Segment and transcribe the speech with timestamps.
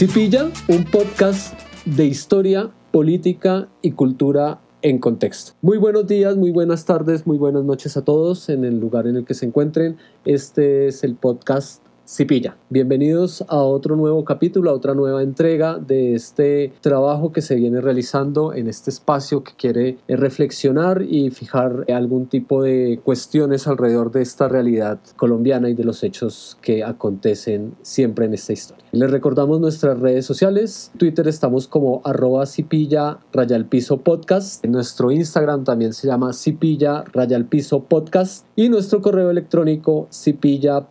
[0.00, 1.52] Cipilla, un podcast
[1.84, 5.52] de historia, política y cultura en contexto.
[5.60, 9.16] Muy buenos días, muy buenas tardes, muy buenas noches a todos en el lugar en
[9.16, 9.98] el que se encuentren.
[10.24, 12.56] Este es el podcast Cipilla.
[12.70, 17.80] Bienvenidos a otro nuevo capítulo, a otra nueva entrega de este trabajo que se viene
[17.80, 24.10] realizando en este espacio que quiere eh, reflexionar y fijar algún tipo de cuestiones alrededor
[24.10, 28.84] de esta realidad colombiana y de los hechos que acontecen siempre en esta historia.
[28.92, 30.90] Les recordamos nuestras redes sociales.
[30.98, 34.64] Twitter estamos como arroba cipilla rayalpiso podcast.
[34.64, 38.44] En nuestro Instagram también se llama cipilla rayalpiso podcast.
[38.56, 40.88] Y nuestro correo electrónico cipilla.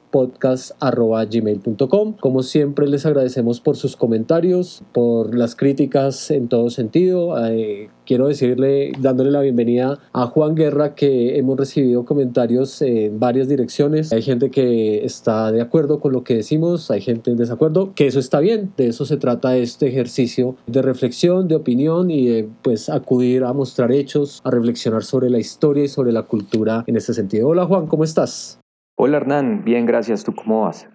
[2.19, 7.35] Como siempre les agradecemos por sus comentarios, por las críticas en todo sentido.
[7.45, 13.47] Eh, quiero decirle, dándole la bienvenida a Juan Guerra, que hemos recibido comentarios en varias
[13.47, 14.11] direcciones.
[14.11, 18.07] Hay gente que está de acuerdo con lo que decimos, hay gente en desacuerdo, que
[18.07, 22.49] eso está bien, de eso se trata este ejercicio de reflexión, de opinión y de
[22.61, 26.95] pues acudir a mostrar hechos, a reflexionar sobre la historia y sobre la cultura en
[26.95, 27.47] ese sentido.
[27.49, 28.59] Hola Juan, ¿cómo estás?
[28.97, 30.23] Hola Hernán, bien, gracias.
[30.23, 30.87] ¿Tú cómo vas?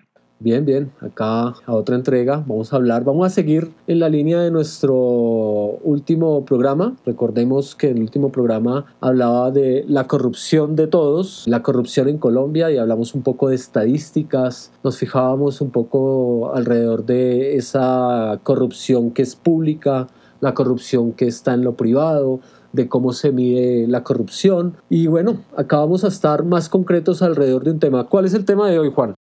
[0.44, 4.42] Bien, bien, acá a otra entrega vamos a hablar, vamos a seguir en la línea
[4.42, 6.96] de nuestro último programa.
[7.06, 12.70] Recordemos que el último programa hablaba de la corrupción de todos, la corrupción en Colombia
[12.70, 19.22] y hablamos un poco de estadísticas, nos fijábamos un poco alrededor de esa corrupción que
[19.22, 20.08] es pública,
[20.42, 22.40] la corrupción que está en lo privado,
[22.74, 24.76] de cómo se mide la corrupción.
[24.90, 28.04] Y bueno, acá vamos a estar más concretos alrededor de un tema.
[28.04, 29.14] ¿Cuál es el tema de hoy, Juan?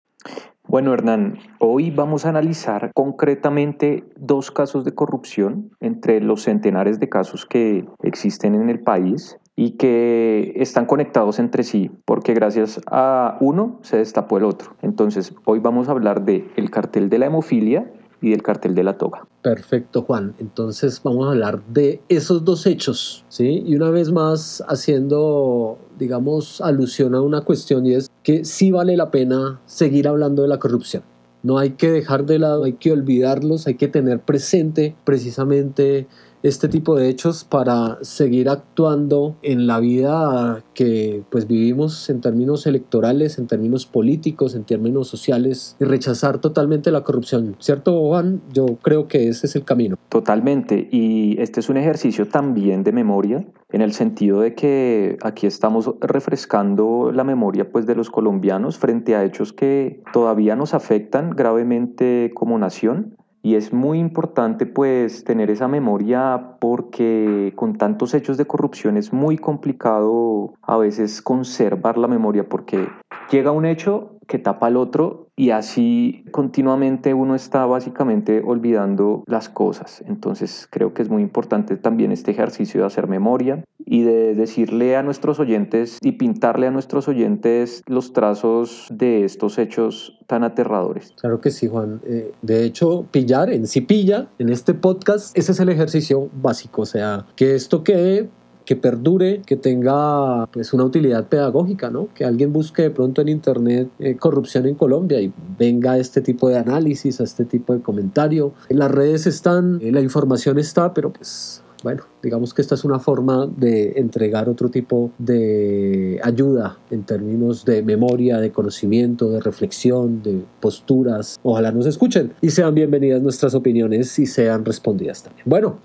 [0.74, 7.10] Bueno, Hernán, hoy vamos a analizar concretamente dos casos de corrupción entre los centenares de
[7.10, 13.38] casos que existen en el país y que están conectados entre sí, porque gracias a
[13.40, 14.76] uno se destapó el otro.
[14.82, 18.84] Entonces, hoy vamos a hablar de el cartel de la hemofilia y del cartel de
[18.84, 19.28] la toga.
[19.44, 20.34] Perfecto, Juan.
[20.40, 23.62] Entonces vamos a hablar de esos dos hechos, ¿sí?
[23.64, 28.98] Y una vez más haciendo, digamos, alusión a una cuestión y es que sí vale
[28.98, 31.04] la pena seguir hablando de la corrupción.
[31.44, 36.08] No hay que dejar de lado, hay que olvidarlos, hay que tener presente precisamente
[36.44, 42.68] este tipo de hechos para seguir actuando en la vida que pues vivimos en términos
[42.68, 47.56] electorales, en términos políticos, en términos sociales y rechazar totalmente la corrupción.
[47.60, 48.42] ¿Cierto, Juan?
[48.52, 49.96] Yo creo que ese es el camino.
[50.10, 50.90] Totalmente.
[50.92, 55.92] Y este es un ejercicio también de memoria en el sentido de que aquí estamos
[56.02, 62.32] refrescando la memoria pues de los colombianos frente a hechos que todavía nos afectan gravemente
[62.36, 63.16] como nación
[63.46, 69.12] y es muy importante pues tener esa memoria porque con tantos hechos de corrupción es
[69.12, 72.88] muy complicado a veces conservar la memoria porque
[73.30, 79.50] llega un hecho que tapa al otro y así continuamente uno está básicamente olvidando las
[79.50, 80.04] cosas.
[80.08, 84.96] Entonces creo que es muy importante también este ejercicio de hacer memoria y de decirle
[84.96, 91.14] a nuestros oyentes y pintarle a nuestros oyentes los trazos de estos hechos tan aterradores.
[91.20, 92.00] Claro que sí, Juan.
[92.06, 96.84] Eh, de hecho, pillar en sí pilla, en este podcast, ese es el ejercicio básico,
[96.84, 98.30] o sea, que esto quede
[98.66, 102.08] que perdure, que tenga pues una utilidad pedagógica, ¿no?
[102.14, 106.50] Que alguien busque de pronto en internet eh, corrupción en Colombia y venga este tipo
[106.50, 108.54] de análisis, a este tipo de comentario.
[108.70, 112.86] En las redes están, eh, la información está, pero pues bueno, digamos que esta es
[112.86, 119.42] una forma de entregar otro tipo de ayuda en términos de memoria, de conocimiento, de
[119.42, 121.38] reflexión, de posturas.
[121.44, 125.44] Ojalá nos escuchen y sean bienvenidas nuestras opiniones y sean respondidas también.
[125.46, 125.80] Bueno,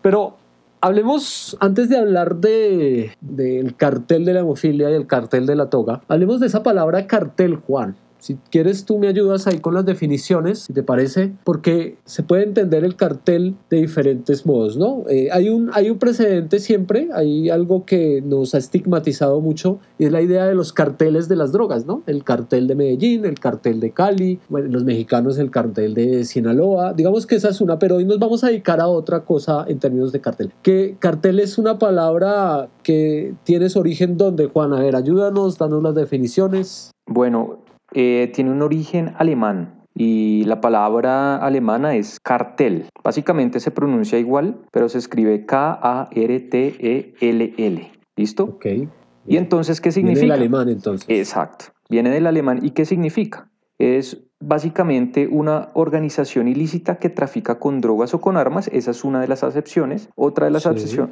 [0.00, 0.38] pero
[0.84, 5.70] Hablemos, antes de hablar del de, cartel de la hemofilia y el cartel de la
[5.70, 7.96] toga, hablemos de esa palabra cartel, Juan.
[8.24, 12.44] Si quieres, tú me ayudas ahí con las definiciones, si te parece, porque se puede
[12.44, 15.04] entender el cartel de diferentes modos, ¿no?
[15.10, 20.06] Eh, hay, un, hay un precedente siempre, hay algo que nos ha estigmatizado mucho, y
[20.06, 22.02] es la idea de los carteles de las drogas, ¿no?
[22.06, 27.26] El cartel de Medellín, el cartel de Cali, los mexicanos el cartel de Sinaloa, digamos
[27.26, 30.12] que esa es una, pero hoy nos vamos a dedicar a otra cosa en términos
[30.12, 30.50] de cartel.
[30.62, 35.82] Que cartel es una palabra que tiene su origen donde, Juan, a ver, ayúdanos, danos
[35.82, 36.90] las definiciones.
[37.06, 37.58] Bueno,
[37.94, 42.88] eh, tiene un origen alemán y la palabra alemana es cartel.
[43.02, 46.10] Básicamente se pronuncia igual, pero se escribe K-A-R-T-E-L-L.
[48.16, 48.44] ¿Listo?
[48.44, 48.66] Ok.
[49.26, 50.20] ¿Y entonces qué significa?
[50.20, 51.08] Viene del alemán entonces.
[51.08, 51.66] Exacto.
[51.88, 52.60] Viene del alemán.
[52.62, 53.48] ¿Y qué significa?
[53.78, 58.68] Es básicamente una organización ilícita que trafica con drogas o con armas.
[58.72, 60.08] Esa es una de las acepciones.
[60.16, 60.66] Otra de las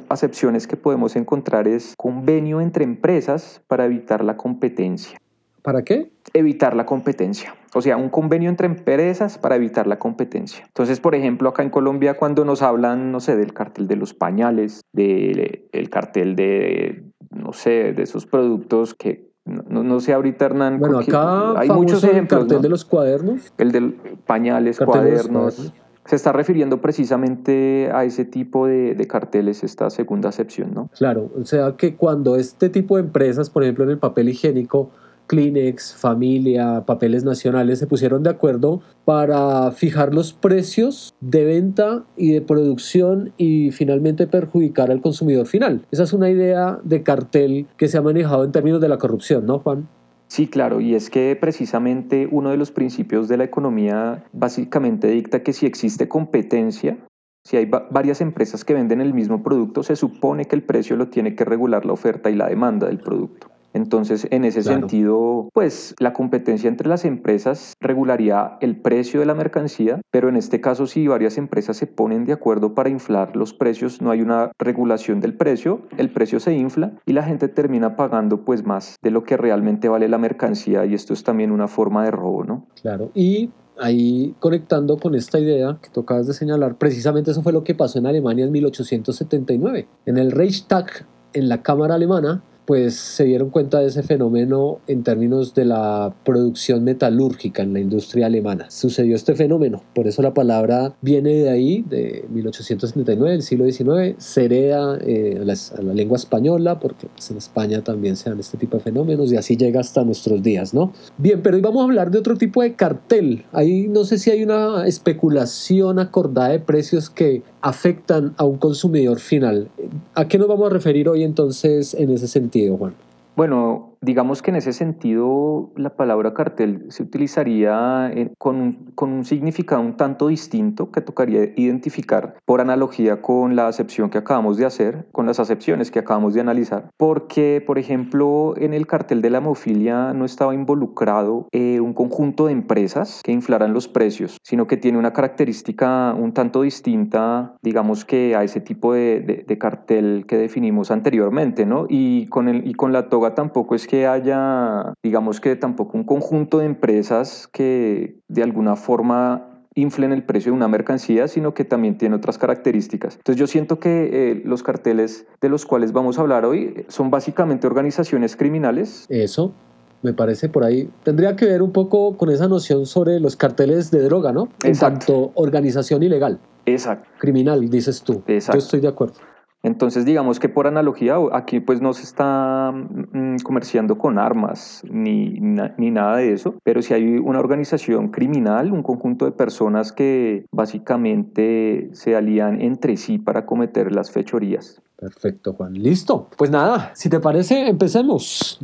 [0.09, 5.17] acepciones que podemos encontrar es convenio entre empresas para evitar la competencia.
[5.63, 6.11] ¿Para qué?
[6.33, 7.55] Evitar la competencia.
[7.73, 10.65] O sea, un convenio entre empresas para evitar la competencia.
[10.67, 14.13] Entonces, por ejemplo, acá en Colombia, cuando nos hablan, no sé, del cartel de los
[14.13, 20.79] pañales, del cartel de, no sé, de esos productos que no, no, sé ahorita, Hernán.
[20.79, 22.41] Bueno, acá hay muchos ejemplos.
[22.41, 23.53] El cartel de los cuadernos.
[23.57, 23.81] El de
[24.25, 25.73] pañales, cuadernos.
[26.05, 30.89] Se está refiriendo precisamente a ese tipo de, de, carteles, esta segunda acepción, ¿no?
[30.97, 34.91] Claro, o sea que cuando este tipo de empresas, por ejemplo en el papel higiénico,
[35.27, 42.31] Kleenex, Familia, Papeles Nacionales se pusieron de acuerdo para fijar los precios de venta y
[42.31, 45.85] de producción y finalmente perjudicar al consumidor final.
[45.91, 49.45] Esa es una idea de cartel que se ha manejado en términos de la corrupción,
[49.45, 49.87] ¿no, Juan?
[50.27, 55.43] Sí, claro, y es que precisamente uno de los principios de la economía básicamente dicta
[55.43, 56.97] que si existe competencia,
[57.45, 61.09] si hay varias empresas que venden el mismo producto, se supone que el precio lo
[61.09, 63.52] tiene que regular la oferta y la demanda del producto.
[63.73, 69.33] Entonces, en ese sentido, pues la competencia entre las empresas regularía el precio de la
[69.33, 73.53] mercancía, pero en este caso si varias empresas se ponen de acuerdo para inflar los
[73.53, 77.95] precios, no hay una regulación del precio, el precio se infla y la gente termina
[77.95, 81.67] pagando pues más de lo que realmente vale la mercancía y esto es también una
[81.67, 82.67] forma de robo, ¿no?
[82.81, 83.49] Claro, y
[83.79, 87.99] ahí conectando con esta idea que tocabas de señalar, precisamente eso fue lo que pasó
[87.99, 89.87] en Alemania en 1879.
[90.05, 95.03] En el Reichstag, en la Cámara Alemana, pues se dieron cuenta de ese fenómeno en
[95.03, 98.69] términos de la producción metalúrgica en la industria alemana.
[98.69, 104.15] Sucedió este fenómeno, por eso la palabra viene de ahí, de 1879, del siglo XIX,
[104.17, 108.77] se eh, a, la, lengua española, porque pues, en España también se dan este tipo
[108.77, 110.93] de fenómenos y así llega hasta nuestros días, ¿no?
[111.17, 113.45] Bien, pero hoy vamos a hablar de otro tipo de cartel.
[113.51, 119.19] Ahí no sé si hay una especulación acordada de precios que afectan a un consumidor
[119.19, 119.69] final.
[120.15, 122.93] ¿A qué nos vamos a referir hoy entonces en ese sentido, Juan?
[123.37, 129.13] Bueno, Digamos que en ese sentido la palabra cartel se utilizaría eh, con un, con
[129.13, 134.57] un significado un tanto distinto que tocaría identificar por analogía con la acepción que acabamos
[134.57, 139.21] de hacer, con las acepciones que acabamos de analizar, porque por ejemplo en el cartel
[139.21, 144.37] de la hemofilia no estaba involucrado eh, un conjunto de empresas que inflaran los precios,
[144.43, 149.57] sino que tiene una característica un tanto distinta, digamos que a ese tipo de, de,
[149.57, 151.85] cartel que definimos anteriormente, ¿no?
[151.87, 155.95] Y con, el, y con la toga tampoco es que que haya, digamos que tampoco
[155.99, 161.53] un conjunto de empresas que de alguna forma inflen el precio de una mercancía, sino
[161.53, 163.17] que también tiene otras características.
[163.17, 167.11] Entonces yo siento que eh, los carteles de los cuales vamos a hablar hoy son
[167.11, 169.05] básicamente organizaciones criminales.
[169.09, 169.53] Eso,
[170.01, 170.89] me parece por ahí.
[171.03, 174.49] Tendría que ver un poco con esa noción sobre los carteles de droga, ¿no?
[174.63, 176.39] En tanto organización ilegal.
[176.65, 177.07] Exacto.
[177.19, 178.23] Criminal, dices tú.
[178.25, 178.57] Exacto.
[178.57, 179.19] Yo estoy de acuerdo.
[179.63, 185.39] Entonces, digamos que por analogía, aquí pues no se está mm, comerciando con armas ni,
[185.77, 190.45] ni nada de eso, pero si hay una organización criminal, un conjunto de personas que
[190.51, 194.81] básicamente se alían entre sí para cometer las fechorías.
[194.97, 195.73] Perfecto, Juan.
[195.73, 196.29] Listo.
[196.37, 198.57] Pues nada, si te parece, empecemos.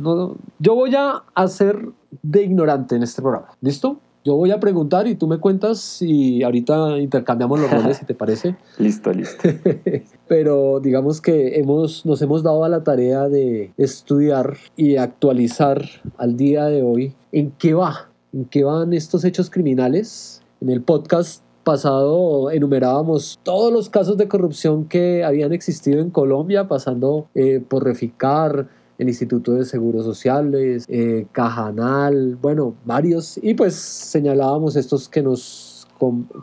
[0.58, 1.90] Yo voy a hacer
[2.22, 3.48] de ignorante en este programa.
[3.60, 4.00] ¿Listo?
[4.30, 8.14] Yo voy a preguntar y tú me cuentas y ahorita intercambiamos los roles, si te
[8.14, 8.54] parece.
[8.78, 9.48] listo, listo.
[10.28, 15.84] Pero digamos que hemos, nos hemos dado a la tarea de estudiar y actualizar
[16.16, 20.42] al día de hoy en qué va, en qué van estos hechos criminales.
[20.60, 26.68] En el podcast pasado enumerábamos todos los casos de corrupción que habían existido en Colombia,
[26.68, 28.68] pasando eh, por Reficar,
[29.00, 35.88] el Instituto de Seguros Sociales, eh, Cajanal, bueno, varios, y pues señalábamos estos que nos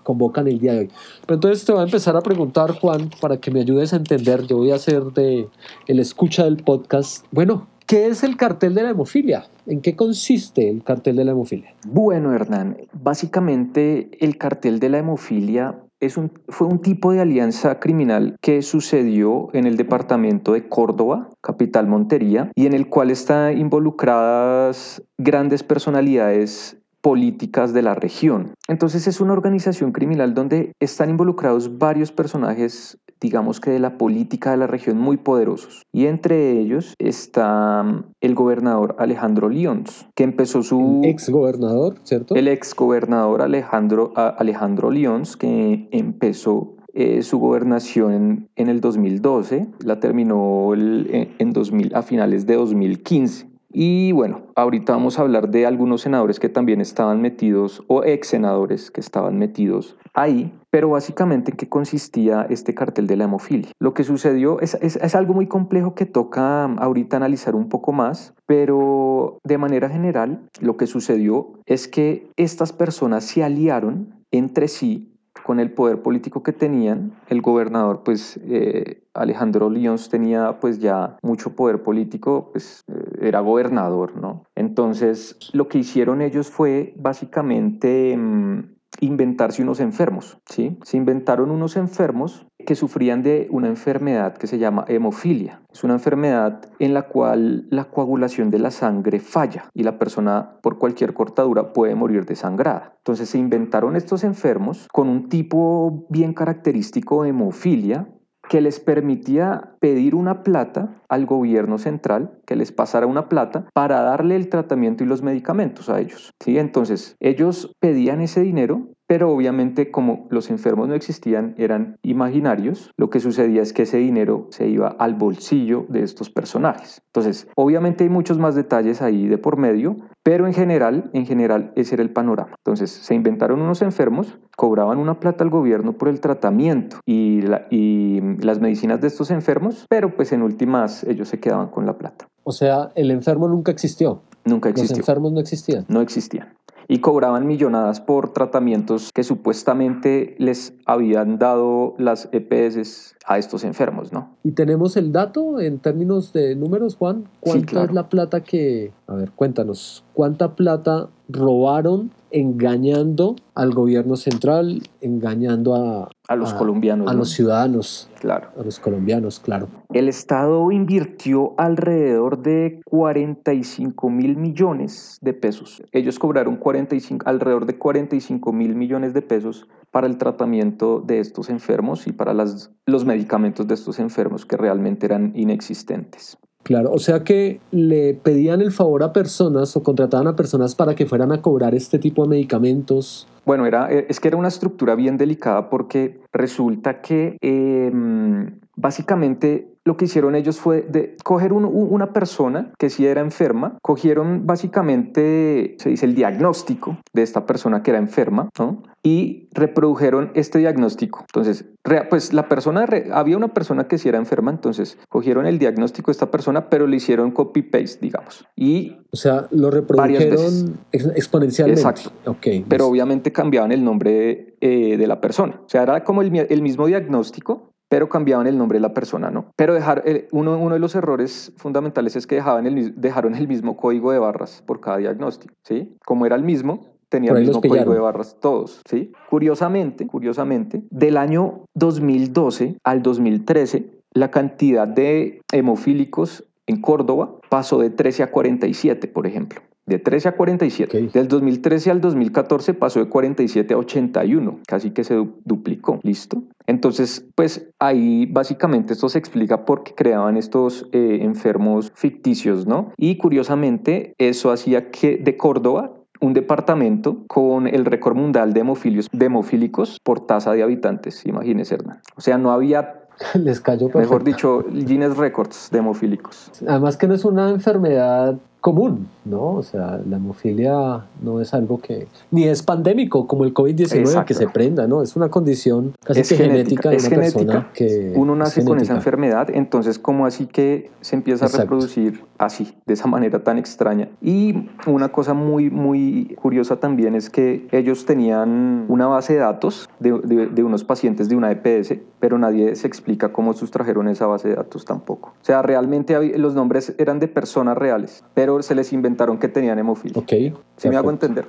[0.03, 0.89] convocan el día de hoy.
[1.25, 4.45] Pero entonces te voy a empezar a preguntar, Juan, para que me ayudes a entender,
[4.47, 5.47] yo voy a hacer de
[5.87, 7.25] el escucha del podcast.
[7.31, 9.45] Bueno, ¿Qué es el cartel de la hemofilia?
[9.65, 11.73] ¿En qué consiste el cartel de la hemofilia?
[11.85, 17.79] Bueno, Hernán, básicamente el cartel de la hemofilia es un, fue un tipo de alianza
[17.79, 23.57] criminal que sucedió en el departamento de Córdoba, capital Montería, y en el cual están
[23.57, 28.53] involucradas grandes personalidades políticas de la región.
[28.67, 34.51] Entonces es una organización criminal donde están involucrados varios personajes digamos que de la política
[34.51, 35.83] de la región muy poderosos.
[35.91, 41.01] Y entre ellos está mm, el gobernador Alejandro Lyons, que empezó su...
[41.03, 42.35] El ex gobernador, ¿cierto?
[42.35, 49.99] El ex gobernador Alejandro, Alejandro Lyons, que empezó eh, su gobernación en, el 2012, la
[49.99, 53.56] terminó en 2000, a finales de 2015.
[53.69, 58.29] Y bueno, ahorita vamos a hablar de algunos senadores que también estaban metidos, o ex
[58.29, 63.71] senadores que estaban metidos ahí, pero básicamente en qué consistía este cartel de la hemofilia.
[63.79, 67.91] Lo que sucedió es, es, es, algo muy complejo que toca ahorita analizar un poco
[67.91, 74.67] más, pero de manera general lo que sucedió es que estas personas se aliaron entre
[74.67, 80.79] sí con el poder político que tenían, el gobernador, pues eh, Alejandro Lyons tenía pues
[80.79, 84.43] ya mucho poder político, pues eh, era gobernador, ¿no?
[84.55, 90.77] Entonces lo que hicieron ellos fue básicamente mm, inventarse unos enfermos, ¿sí?
[90.83, 95.61] Se inventaron unos enfermos que sufrían de una enfermedad que se llama hemofilia.
[95.71, 100.57] Es una enfermedad en la cual la coagulación de la sangre falla y la persona
[100.61, 102.95] por cualquier cortadura puede morir desangrada.
[102.97, 108.09] Entonces se inventaron estos enfermos con un tipo bien característico de hemofilia
[108.49, 114.01] que les permitía pedir una plata al gobierno central, que les pasara una plata para
[114.01, 116.31] darle el tratamiento y los medicamentos a ellos.
[116.43, 116.57] ¿sí?
[116.57, 123.09] Entonces, ellos pedían ese dinero pero obviamente como los enfermos no existían, eran imaginarios, lo
[123.09, 127.01] que sucedía es que ese dinero se iba al bolsillo de estos personajes.
[127.07, 131.71] Entonces, obviamente hay muchos más detalles ahí de por medio, pero en general, en general
[131.75, 132.55] ese era el panorama.
[132.57, 138.21] Entonces, se inventaron unos enfermos, cobraban una plata al gobierno por el tratamiento y, y
[138.41, 142.27] las medicinas de estos enfermos, pero pues en últimas ellos se quedaban con la plata.
[142.43, 144.21] O sea, el enfermo nunca existió.
[144.45, 144.97] Nunca existió.
[144.97, 145.85] Los enfermos no existían.
[145.87, 146.56] No existían
[146.87, 154.13] y cobraban millonadas por tratamientos que supuestamente les habían dado las EPS a estos enfermos,
[154.13, 154.35] ¿no?
[154.43, 157.25] ¿Y tenemos el dato en términos de números, Juan?
[157.39, 158.93] ¿Cuánta es la plata que...
[159.07, 167.09] A ver, cuéntanos, ¿cuánta plata robaron engañando al gobierno central, engañando a, a los colombianos.
[167.09, 168.09] A los ciudadanos.
[168.19, 168.49] Claro.
[168.57, 169.67] A los colombianos, claro.
[169.93, 175.83] El Estado invirtió alrededor de 45 mil millones de pesos.
[175.91, 181.49] Ellos cobraron 45, alrededor de 45 mil millones de pesos para el tratamiento de estos
[181.49, 186.37] enfermos y para las, los medicamentos de estos enfermos que realmente eran inexistentes.
[186.67, 190.95] Claro, o sea que le pedían el favor a personas o contrataban a personas para
[190.95, 193.25] que fueran a cobrar este tipo de medicamentos.
[193.45, 199.76] Bueno, era, eh, es que era una estructura bien delicada porque resulta que em, básicamente
[199.87, 205.75] lo que hicieron ellos fue de coger una persona que sí era enferma, cogieron básicamente,
[205.79, 208.83] se dice, el diagnóstico de esta persona que era enferma, ¿no?
[209.07, 211.21] y reprodujeron este diagnóstico.
[211.21, 211.65] Entonces,
[212.09, 216.13] pues la persona, había una persona que sí era enferma, entonces cogieron el diagnóstico de
[216.13, 218.45] esta persona, pero le hicieron copy-paste, digamos.
[218.57, 221.81] Y o sea, lo reprodujeron exponencialmente.
[221.81, 222.11] Exacto.
[222.25, 225.61] Okay, pero obviamente cambiaban el nombre eh, de la persona.
[225.65, 229.31] O sea, era como el, el mismo diagnóstico, pero cambiaban el nombre de la persona,
[229.31, 229.51] ¿no?
[229.55, 233.47] Pero dejar, eh, uno, uno de los errores fundamentales es que dejaban el, dejaron el
[233.47, 235.95] mismo código de barras por cada diagnóstico, ¿sí?
[236.05, 239.11] Como era el mismo, tenía el mismo código de barras todos, ¿sí?
[239.29, 247.89] Curiosamente, curiosamente, del año 2012 al 2013, la cantidad de hemofílicos en Córdoba pasó de
[247.89, 251.09] 13 a 47, por ejemplo de 13 a 47.
[251.13, 255.15] Del 2013 al 2014 pasó de 47 a 81, casi que se
[255.45, 256.43] duplicó, ¿listo?
[256.67, 262.91] Entonces, pues ahí básicamente esto se explica por qué creaban estos eh, enfermos ficticios, ¿no?
[262.97, 269.07] Y curiosamente eso hacía que de Córdoba un departamento con el récord mundial de, hemofilios,
[269.11, 272.01] de hemofílicos por tasa de habitantes, imagínese Hernán.
[272.15, 276.51] O sea, no había Les cayó Mejor dicho, Guinness Records de hemofílicos.
[276.67, 279.53] Además que no es una enfermedad común, ¿no?
[279.53, 284.33] O sea, la hemofilia no es algo que ni es pandémico como el COVID-19 que
[284.33, 285.01] se prenda, ¿no?
[285.01, 289.49] Es una condición casi que genética, de una persona que uno nace con esa enfermedad,
[289.53, 294.09] entonces como así que se empieza a reproducir así, de esa manera tan extraña.
[294.21, 299.89] Y una cosa muy muy curiosa también es que ellos tenían una base de datos
[299.99, 300.11] de,
[300.51, 304.55] de unos pacientes de una EPS, pero nadie se explica cómo sustrajeron esa base de
[304.55, 305.33] datos tampoco.
[305.41, 308.93] O sea, realmente los nombres eran de personas reales, pero se les
[309.39, 310.17] que tenían hemofilia.
[310.17, 310.31] Ok.
[310.77, 311.45] ¿Sí me hago entender?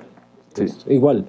[0.53, 0.65] Sí.
[0.87, 1.25] Igual.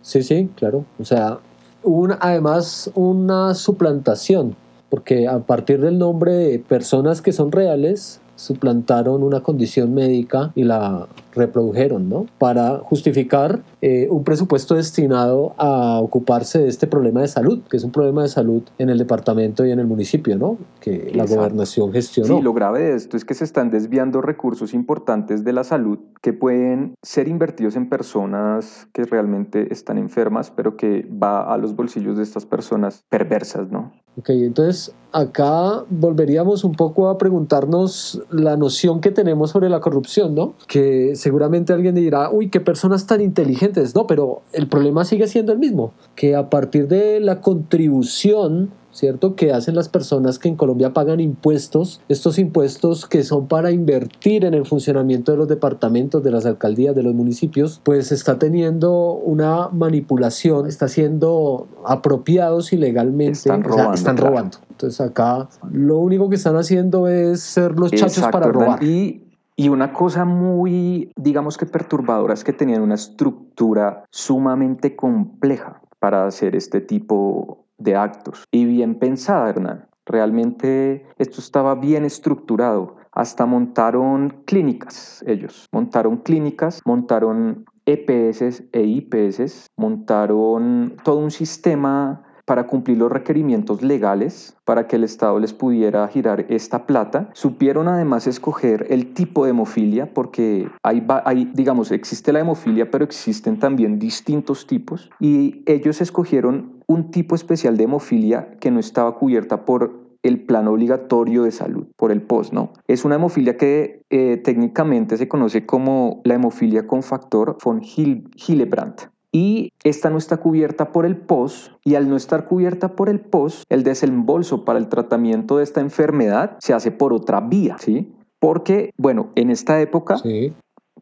[0.00, 0.86] Sí, sí, claro.
[0.98, 1.40] O sea,
[1.82, 4.56] una, además una suplantación,
[4.88, 10.64] porque a partir del nombre de personas que son reales, suplantaron una condición médica y
[10.64, 12.26] la reprodujeron, ¿no?
[12.38, 17.84] Para justificar eh, un presupuesto destinado a ocuparse de este problema de salud, que es
[17.84, 20.58] un problema de salud en el departamento y en el municipio, ¿no?
[20.80, 22.36] Que la gobernación gestionó.
[22.36, 25.98] Sí, lo grave de esto es que se están desviando recursos importantes de la salud
[26.20, 31.74] que pueden ser invertidos en personas que realmente están enfermas, pero que va a los
[31.74, 33.92] bolsillos de estas personas perversas, ¿no?
[34.18, 40.34] Ok, entonces acá volveríamos un poco a preguntarnos la noción que tenemos sobre la corrupción,
[40.34, 40.54] ¿no?
[40.66, 44.06] Que seguramente alguien dirá, uy, qué personas tan inteligentes, ¿no?
[44.06, 49.34] Pero el problema sigue siendo el mismo, que a partir de la contribución ¿cierto?
[49.34, 54.44] Que hacen las personas que en Colombia pagan impuestos, estos impuestos que son para invertir
[54.44, 59.12] en el funcionamiento de los departamentos, de las alcaldías, de los municipios, pues está teniendo
[59.14, 63.94] una manipulación, está siendo apropiados ilegalmente, están robando.
[63.94, 64.58] están robando.
[64.70, 68.82] Entonces acá lo único que están haciendo es ser los chachos para robar.
[68.82, 69.22] Y
[69.54, 76.26] y una cosa muy, digamos que perturbadora, es que tenían una estructura sumamente compleja para
[76.26, 78.44] hacer este tipo de actos.
[78.50, 79.88] Y bien pensada, Hernán.
[80.06, 82.96] Realmente esto estaba bien estructurado.
[83.12, 85.66] Hasta montaron clínicas ellos.
[85.72, 94.56] Montaron clínicas, montaron EPS e IPS, montaron todo un sistema para cumplir los requerimientos legales
[94.64, 97.30] para que el Estado les pudiera girar esta plata.
[97.32, 103.58] Supieron además escoger el tipo de hemofilia porque hay, digamos, existe la hemofilia, pero existen
[103.58, 109.64] también distintos tipos y ellos escogieron un tipo especial de hemofilia que no estaba cubierta
[109.64, 112.72] por el plan obligatorio de salud, por el POS, ¿no?
[112.86, 119.11] Es una hemofilia que eh, técnicamente se conoce como la hemofilia con factor von Hillebrand
[119.32, 123.20] y esta no está cubierta por el POS y al no estar cubierta por el
[123.20, 128.12] POS, el desembolso para el tratamiento de esta enfermedad se hace por otra vía, ¿sí?
[128.38, 130.16] Porque, bueno, en esta época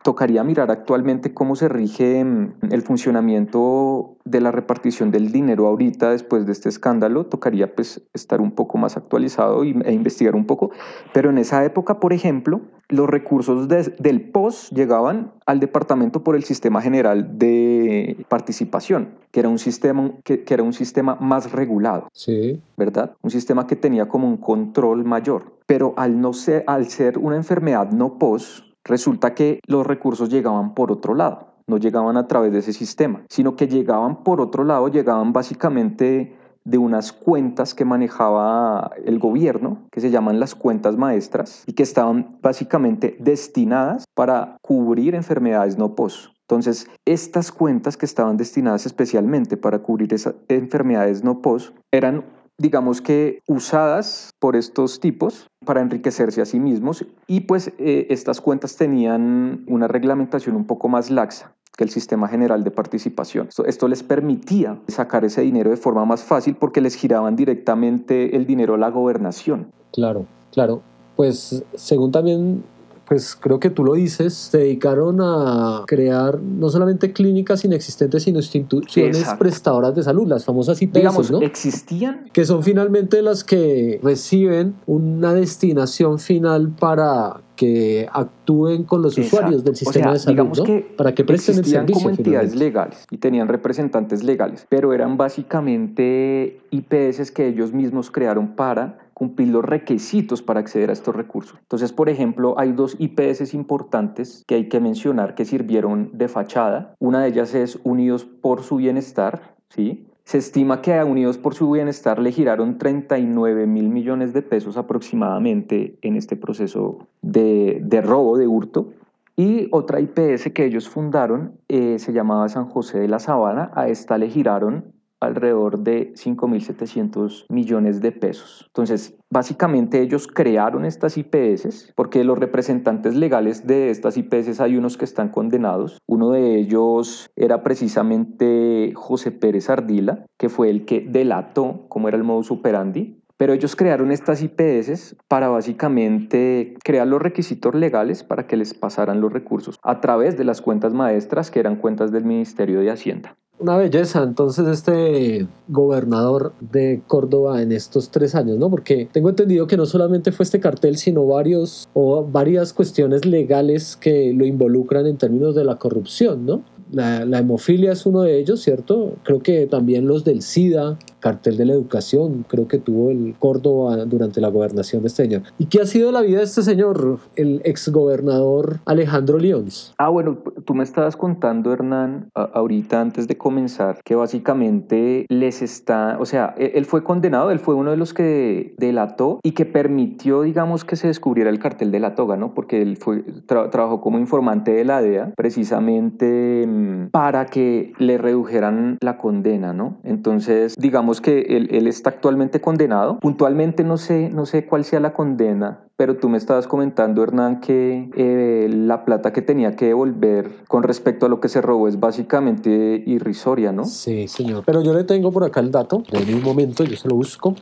[0.03, 6.11] tocaría mirar actualmente cómo se rige mm, el funcionamiento de la repartición del dinero ahorita
[6.11, 7.27] después de este escándalo.
[7.27, 10.71] Tocaría pues estar un poco más actualizado e investigar un poco.
[11.12, 16.45] Pero en esa época, por ejemplo, los recursos del POS llegaban al departamento por el
[16.45, 22.09] sistema general de participación, que era un sistema, que, era un sistema más regulado.
[22.12, 22.61] Sí.
[22.77, 23.12] ¿Verdad?
[23.23, 25.53] Un sistema que tenía como un control mayor.
[25.67, 30.75] Pero al, no ser, al ser una enfermedad no POS, Resulta que los recursos llegaban
[30.75, 34.65] por otro lado, no llegaban a través de ese sistema, sino que llegaban por otro
[34.65, 40.97] lado, llegaban básicamente de unas cuentas que manejaba el gobierno, que se llaman las cuentas
[40.97, 46.33] maestras, y que estaban básicamente destinadas para cubrir enfermedades no POS.
[46.43, 52.25] Entonces, estas cuentas que estaban destinadas especialmente para cubrir esas enfermedades no POS eran
[52.59, 58.42] digamos que usadas por estos tipos para enriquecerse a sí mismos y pues eh, estas
[58.42, 63.49] cuentas tenían una reglamentación un poco más laxa el sistema general de participación.
[63.49, 68.37] Esto, esto, les permitía sacar ese dinero de forma más fácil porque les giraban directamente
[68.37, 69.71] el dinero a la gobernación.
[69.93, 70.83] Claro, claro.
[71.16, 72.62] Pues según también
[73.11, 78.38] pues creo que tú lo dices, se dedicaron a crear no solamente clínicas inexistentes, sino
[78.38, 81.40] instituciones prestadoras de salud, las famosas IPS, Digamos, ¿no?
[81.40, 82.31] existían.
[82.33, 89.62] Que son finalmente las que reciben una destinación final para que actúen con los usuarios
[89.62, 90.64] del sistema de salud, ¿no?
[90.64, 91.94] que para que presten el servicio.
[91.94, 98.57] como entidades legales y tenían representantes legales, pero eran básicamente IPS que ellos mismos crearon
[98.57, 101.59] para cumplir los requisitos para acceder a estos recursos.
[101.61, 106.94] Entonces, por ejemplo, hay dos IPS importantes que hay que mencionar que sirvieron de fachada.
[106.99, 110.07] Una de ellas es Unidos por su Bienestar, ¿sí?
[110.31, 114.77] Se estima que a Unidos por su Bienestar le giraron 39 mil millones de pesos
[114.77, 118.93] aproximadamente en este proceso de, de robo, de hurto.
[119.35, 123.73] Y otra IPS que ellos fundaron eh, se llamaba San José de la Sabana.
[123.75, 128.64] A esta le giraron alrededor de 5.700 millones de pesos.
[128.68, 134.96] Entonces, básicamente ellos crearon estas IPS porque los representantes legales de estas IPS hay unos
[134.96, 135.98] que están condenados.
[136.06, 142.16] Uno de ellos era precisamente José Pérez Ardila, que fue el que delató cómo era
[142.16, 148.46] el modus operandi pero ellos crearon estas IPS para básicamente crear los requisitos legales para
[148.46, 152.26] que les pasaran los recursos a través de las cuentas maestras que eran cuentas del
[152.26, 153.38] Ministerio de Hacienda.
[153.59, 158.68] Una belleza, entonces, este gobernador de Córdoba en estos tres años, ¿no?
[158.68, 163.96] Porque tengo entendido que no solamente fue este cartel, sino varios o varias cuestiones legales
[163.96, 166.62] que lo involucran en términos de la corrupción, ¿no?
[166.90, 169.16] La, la hemofilia es uno de ellos, ¿cierto?
[169.22, 173.96] Creo que también los del SIDA, cartel de la educación, creo que tuvo el Córdoba
[174.04, 175.42] durante la gobernación de este señor.
[175.59, 179.94] ¿Y qué ha sido la vida de este señor, el exgobernador Alejandro Leones?
[179.98, 186.16] Ah, bueno, tú me estabas contando, Hernán, ahorita antes de comenzar, que básicamente les está,
[186.20, 189.66] o sea, e, él fue condenado, él fue uno de los que delató y que
[189.66, 192.54] permitió, digamos, que se descubriera el cartel de la toga, ¿no?
[192.54, 198.98] Porque él fue, trabajó como informante de la DEA precisamente mm, para que le redujeran
[199.00, 199.98] la condena, ¿no?
[200.04, 203.18] Entonces, digamos, que él, él, está actualmente condenado.
[203.18, 207.61] Puntualmente no sé, no sé cuál sea la condena, pero tú me estabas comentando, Hernán,
[207.61, 211.89] que eh, la plata que tenía que devolver con respecto a lo que se robó
[211.89, 213.85] es básicamente irrisoria, ¿no?
[213.85, 214.63] Sí, señor.
[214.65, 217.55] Pero yo le tengo por acá el dato, en un momento, yo se lo busco,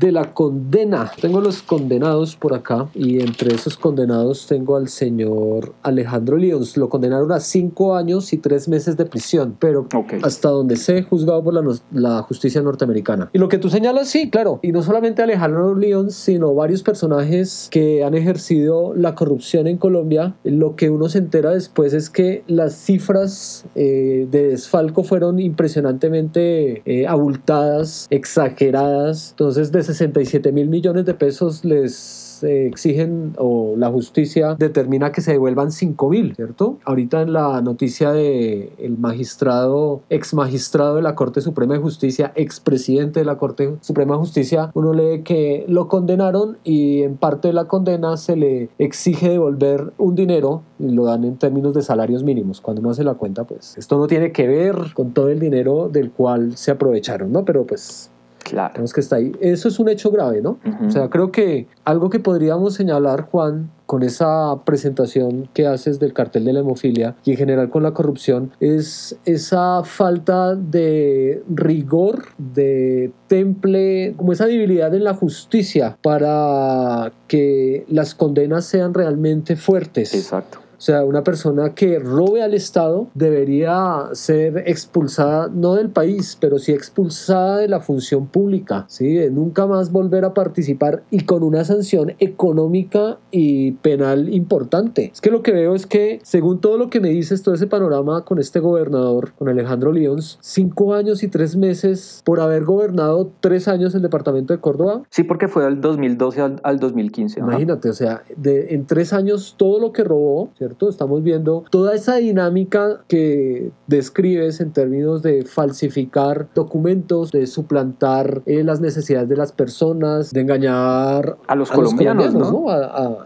[0.00, 1.12] de la condena.
[1.20, 6.76] Tengo los condenados por acá y entre esos condenados tengo al señor Alejandro Lyons.
[6.76, 9.86] Lo condenaron a cinco años y tres meses de prisión, pero
[10.24, 13.30] hasta donde sé, juzgado por la, la, justicia norteamericana.
[13.32, 14.58] Y lo que tú señalas, sí, claro.
[14.60, 20.34] Y no solamente Alejandro Lyons, sino varios personajes que han ejercido la corrupción en Colombia,
[20.44, 26.82] lo que uno se entera después es que las cifras eh, de desfalco fueron impresionantemente
[26.84, 29.30] eh, abultadas, exageradas.
[29.30, 35.32] Entonces, de 67 mil millones de pesos les exigen o la justicia determina que se
[35.32, 36.78] devuelvan 5 mil, ¿cierto?
[36.84, 42.32] Ahorita en la noticia de el magistrado, ex magistrado de la Corte Suprema de Justicia,
[42.34, 47.16] ex presidente de la Corte Suprema de Justicia, uno lee que lo condenaron y en
[47.16, 51.74] parte de la condena se le exige devolver un dinero y lo dan en términos
[51.74, 52.60] de salarios mínimos.
[52.60, 55.88] Cuando uno hace la cuenta, pues esto no tiene que ver con todo el dinero
[55.88, 57.44] del cual se aprovecharon, ¿no?
[57.44, 58.10] Pero pues
[58.50, 58.84] Claro.
[58.92, 59.32] que está ahí.
[59.40, 60.58] Eso es un hecho grave, ¿no?
[60.86, 66.12] O sea, creo que algo que podríamos señalar, Juan, con esa presentación que haces del
[66.12, 72.26] cartel de la hemofilia y en general con la corrupción es esa falta de rigor,
[72.38, 80.14] de temple, como esa debilidad en la justicia para que las condenas sean realmente fuertes.
[80.14, 80.60] Exacto.
[80.80, 86.58] O sea, una persona que robe al Estado debería ser expulsada, no del país, pero
[86.58, 89.12] sí expulsada de la función pública, ¿sí?
[89.12, 95.10] De nunca más volver a participar y con una sanción económica y penal importante.
[95.12, 97.66] Es que lo que veo es que, según todo lo que me dices, todo ese
[97.66, 103.30] panorama con este gobernador, con Alejandro Lyons, cinco años y tres meses por haber gobernado
[103.40, 105.02] tres años el departamento de Córdoba.
[105.10, 107.40] Sí, porque fue del 2012 al, 2015.
[107.40, 110.69] Imagínate, o sea, de, en tres años todo lo que robó, ¿cierto?
[110.88, 118.62] Estamos viendo toda esa dinámica que describes en términos de falsificar documentos, de suplantar eh,
[118.64, 122.66] las necesidades de las personas, de engañar a los colombianos, ¿no?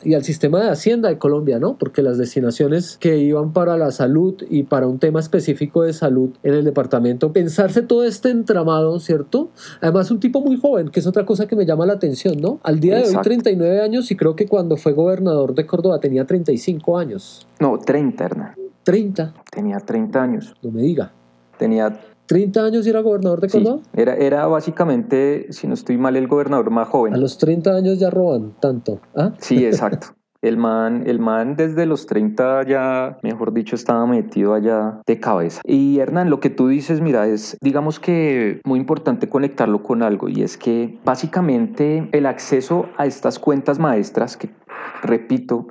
[0.03, 1.77] y al sistema de Hacienda de Colombia, ¿no?
[1.79, 6.31] Porque las destinaciones que iban para la salud y para un tema específico de salud
[6.43, 9.51] en el departamento, pensarse todo este entramado, ¿cierto?
[9.81, 12.61] Además, un tipo muy joven, que es otra cosa que me llama la atención, ¿no?
[12.63, 16.27] Al día de hoy, 39 años y creo que cuando fue gobernador de Córdoba tenía
[16.27, 17.34] 35 años.
[17.61, 18.55] No, 30, Hernán.
[18.85, 19.35] 30.
[19.51, 20.55] Tenía 30 años.
[20.63, 21.13] No me diga.
[21.59, 23.83] Tenía 30 años y era gobernador de Córdoba.
[23.93, 27.15] era, era básicamente, si no estoy mal, el gobernador más joven.
[27.15, 29.01] A los 30 años ya roban tanto.
[29.15, 29.33] ¿ah?
[29.39, 30.09] Sí, exacto.
[30.45, 35.63] El man, el man desde los 30 ya, mejor dicho, estaba metido allá de cabeza.
[35.65, 40.29] Y Hernán, lo que tú dices, mira, es, digamos que muy importante conectarlo con algo
[40.29, 44.51] y es que básicamente el acceso a estas cuentas maestras, que
[45.03, 45.67] repito,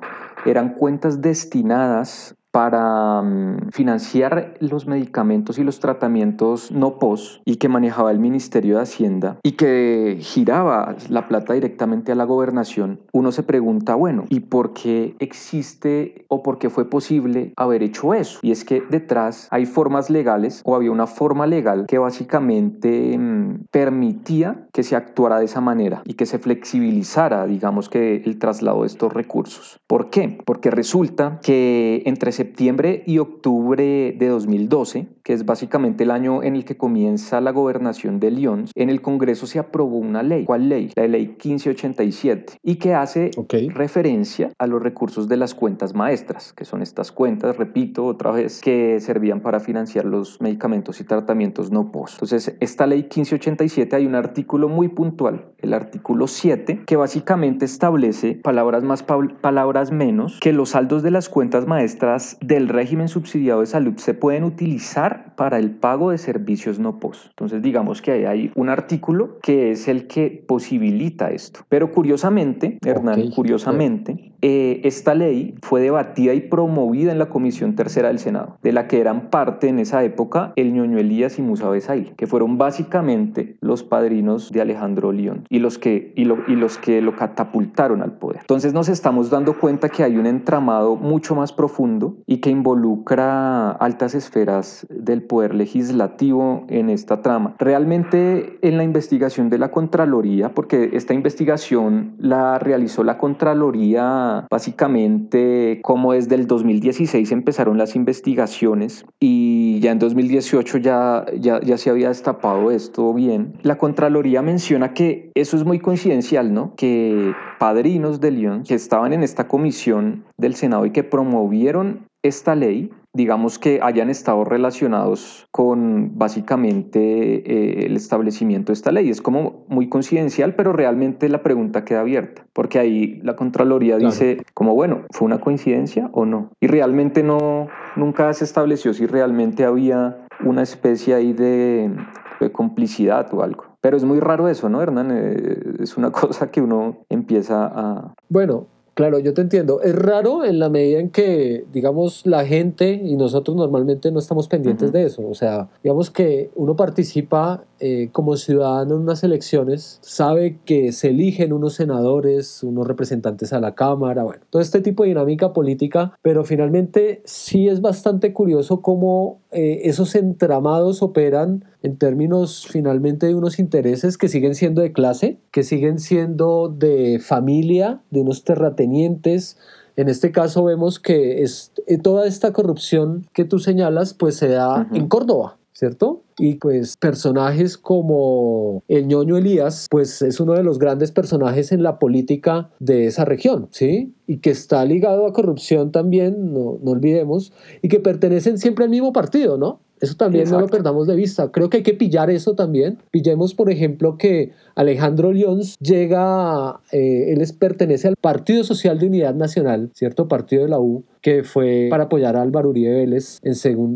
[0.46, 7.68] eran cuentas destinadas para mm, financiar los medicamentos y los tratamientos no POS y que
[7.68, 13.32] manejaba el Ministerio de Hacienda y que giraba la plata directamente a la gobernación, uno
[13.32, 18.38] se pregunta, bueno, ¿y por qué existe o por qué fue posible haber hecho eso?
[18.44, 23.33] Y es que detrás hay formas legales o había una forma legal que básicamente mm,
[23.72, 28.82] permitía que se actuara de esa manera y que se flexibilizara, digamos que el traslado
[28.82, 29.80] de estos recursos.
[29.88, 30.38] ¿Por qué?
[30.46, 36.56] Porque resulta que entre septiembre y octubre de 2012, que es básicamente el año en
[36.56, 40.46] el que comienza la gobernación de Lyon, en el Congreso se aprobó una ley.
[40.46, 40.92] ¿Cuál ley?
[40.96, 43.32] La ley 1587, y que hace
[43.74, 48.62] referencia a los recursos de las cuentas maestras, que son estas cuentas, repito otra vez,
[48.62, 52.16] que servían para financiar los medicamentos y tratamientos no post.
[52.16, 58.36] Entonces, esta ley 1587 hay un artículo muy puntual, el artículo 7, que básicamente establece
[58.36, 63.68] palabras más, palabras menos, que los saldos de las cuentas maestras del régimen subsidiado de
[63.68, 67.28] salud se pueden utilizar para el pago de servicios no POS.
[67.30, 71.62] Entonces digamos que hay un artículo que es el que posibilita esto.
[71.70, 78.10] Pero curiosamente, Hernán, curiosamente, eh, esta ley fue debatida y promovida en la Comisión Tercera
[78.10, 81.70] del Senado, de la que eran parte en esa época el ñoño Elías y Musa
[81.70, 86.78] Besail, que fueron básicamente los padrinos de Alejandro León y los que, y, y los
[86.78, 88.42] que lo catapultaron al poder.
[88.42, 93.72] Entonces nos estamos dando cuenta que hay un entramado mucho más profundo y que involucra
[93.72, 97.56] altas esferas del poder legislativo en esta trama.
[97.60, 105.80] Realmente en la investigación de la Contraloría, porque esta investigación la realizó la Contraloría básicamente
[105.84, 111.90] como desde el 2016 empezaron las investigaciones y ya en 2018 ya, ya, ya se
[111.90, 113.54] había destapado esto bien.
[113.64, 116.74] La Contraloría menciona que eso es muy coincidencial, ¿no?
[116.76, 122.56] Que padrinos de León que estaban en esta comisión del Senado y que promovieron esta
[122.56, 129.10] ley, digamos que hayan estado relacionados con básicamente eh, el establecimiento de esta ley.
[129.10, 134.44] Es como muy coincidencial, pero realmente la pregunta queda abierta, porque ahí la Contraloría dice
[134.54, 136.50] como, bueno, ¿fue una coincidencia o no?
[136.60, 141.92] Y realmente no, nunca se estableció si realmente había una especie ahí de,
[142.40, 143.66] de complicidad o algo.
[143.82, 145.12] Pero es muy raro eso, ¿no, Hernán?
[145.12, 148.14] Eh, es una cosa que uno empieza a...
[148.30, 149.82] Bueno, Claro, yo te entiendo.
[149.82, 154.48] Es raro en la medida en que, digamos, la gente y nosotros normalmente no estamos
[154.48, 155.28] pendientes de eso.
[155.28, 161.10] O sea, digamos que uno participa eh, como ciudadano en unas elecciones, sabe que se
[161.10, 166.14] eligen unos senadores, unos representantes a la Cámara, bueno, todo este tipo de dinámica política,
[166.22, 173.36] pero finalmente sí es bastante curioso cómo eh, esos entramados operan en términos finalmente de
[173.36, 179.58] unos intereses que siguen siendo de clase, que siguen siendo de familia, de unos terratenientes.
[179.98, 184.48] En este caso vemos que es, eh, toda esta corrupción que tú señalas pues se
[184.48, 186.24] da en Córdoba, ¿cierto?
[186.38, 191.84] Y pues personajes como el ñoño Elías, pues es uno de los grandes personajes en
[191.84, 194.16] la política de esa región, ¿sí?
[194.26, 198.90] Y que está ligado a corrupción también, no, no olvidemos, y que pertenecen siempre al
[198.90, 199.82] mismo partido, ¿no?
[200.04, 201.50] Eso también no lo perdamos de vista.
[201.50, 202.98] Creo que hay que pillar eso también.
[203.10, 209.08] Pillemos, por ejemplo, que Alejandro Lyons llega, eh, él es, pertenece al Partido Social de
[209.08, 210.28] Unidad Nacional, ¿cierto?
[210.28, 213.54] Partido de la U, que fue para apoyar a Álvaro Uribe Vélez en,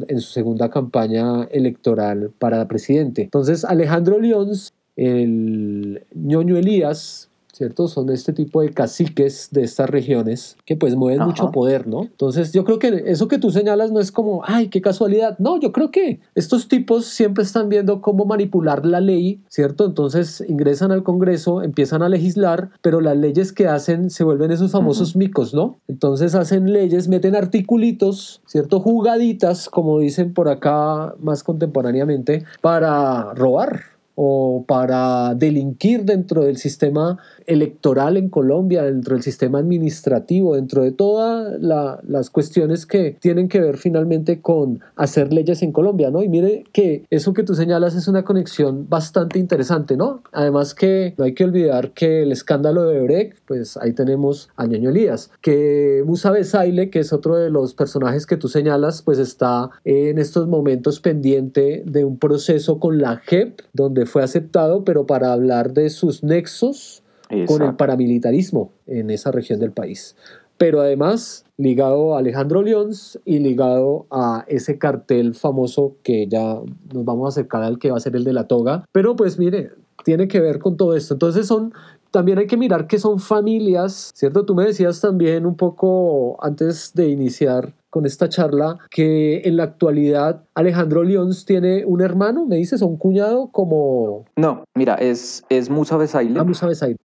[0.08, 3.24] en su segunda campaña electoral para presidente.
[3.24, 7.27] Entonces, Alejandro Lyons, el ñoño Elías,
[7.58, 7.88] ¿cierto?
[7.88, 12.04] Son este tipo de caciques de estas regiones que pues mueven mucho poder, ¿no?
[12.04, 15.40] Entonces yo creo que eso que tú señalas no es como, ay, qué casualidad.
[15.40, 19.86] No, yo creo que estos tipos siempre están viendo cómo manipular la ley, ¿cierto?
[19.86, 24.72] Entonces ingresan al Congreso, empiezan a legislar, pero las leyes que hacen se vuelven esos
[24.72, 25.80] famosos micos, ¿no?
[25.88, 28.80] Entonces hacen leyes, meten articulitos, ¿cierto?
[28.80, 37.20] Jugaditas, como dicen por acá más contemporáneamente, para robar, o para delinquir dentro del sistema
[37.48, 43.60] electoral en Colombia, dentro del sistema administrativo, dentro de todas las cuestiones que tienen que
[43.60, 46.22] ver finalmente con hacer leyes en Colombia, ¿no?
[46.22, 50.22] Y mire que eso que tú señalas es una conexión bastante interesante, ¿no?
[50.32, 54.66] Además que no hay que olvidar que el escándalo de Brecht, pues ahí tenemos a
[54.66, 59.20] Ñaño Elías, que Musa Besaile, que es otro de los personajes que tú señalas, pues
[59.20, 65.06] está en estos momentos pendiente de un proceso con la JEP, donde fue aceptado, pero
[65.06, 67.04] para hablar de sus nexos
[67.48, 70.16] con el paramilitarismo en esa región del país.
[70.58, 76.60] Pero además ligado a Alejandro Lyons y ligado a ese cartel famoso que ya
[76.94, 78.86] nos vamos a acercar al que va a ser el de la toga.
[78.92, 79.72] Pero pues mire,
[80.04, 81.14] tiene que ver con todo esto.
[81.14, 81.74] Entonces son
[82.12, 84.46] también hay que mirar que son familias, ¿cierto?
[84.46, 89.64] Tú me decías también un poco antes de iniciar con esta charla que en la
[89.64, 94.26] actualidad Alejandro Lyons tiene un hermano, me dices, o un cuñado como...
[94.36, 96.40] No, mira, es, es Musa Besaile.
[96.40, 96.98] Ah, Musa Besaile.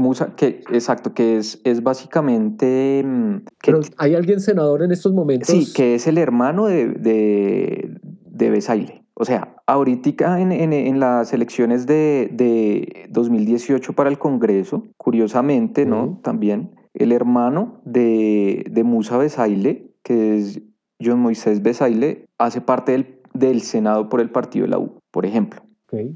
[0.00, 3.02] Musa, que exacto, que es, es básicamente...
[3.04, 5.48] Mm, Pero hay alguien senador en estos momentos.
[5.48, 9.04] Sí, que es el hermano de, de, de Besaile.
[9.14, 15.84] O sea, ahorita en, en, en las elecciones de, de, 2018 para el Congreso, curiosamente,
[15.84, 16.18] ¿no?
[16.22, 20.62] También el hermano de, de Musa Besaile, que es
[21.02, 25.26] John Moisés Besaile, hace parte del, del Senado por el partido de la U, por
[25.26, 25.62] ejemplo.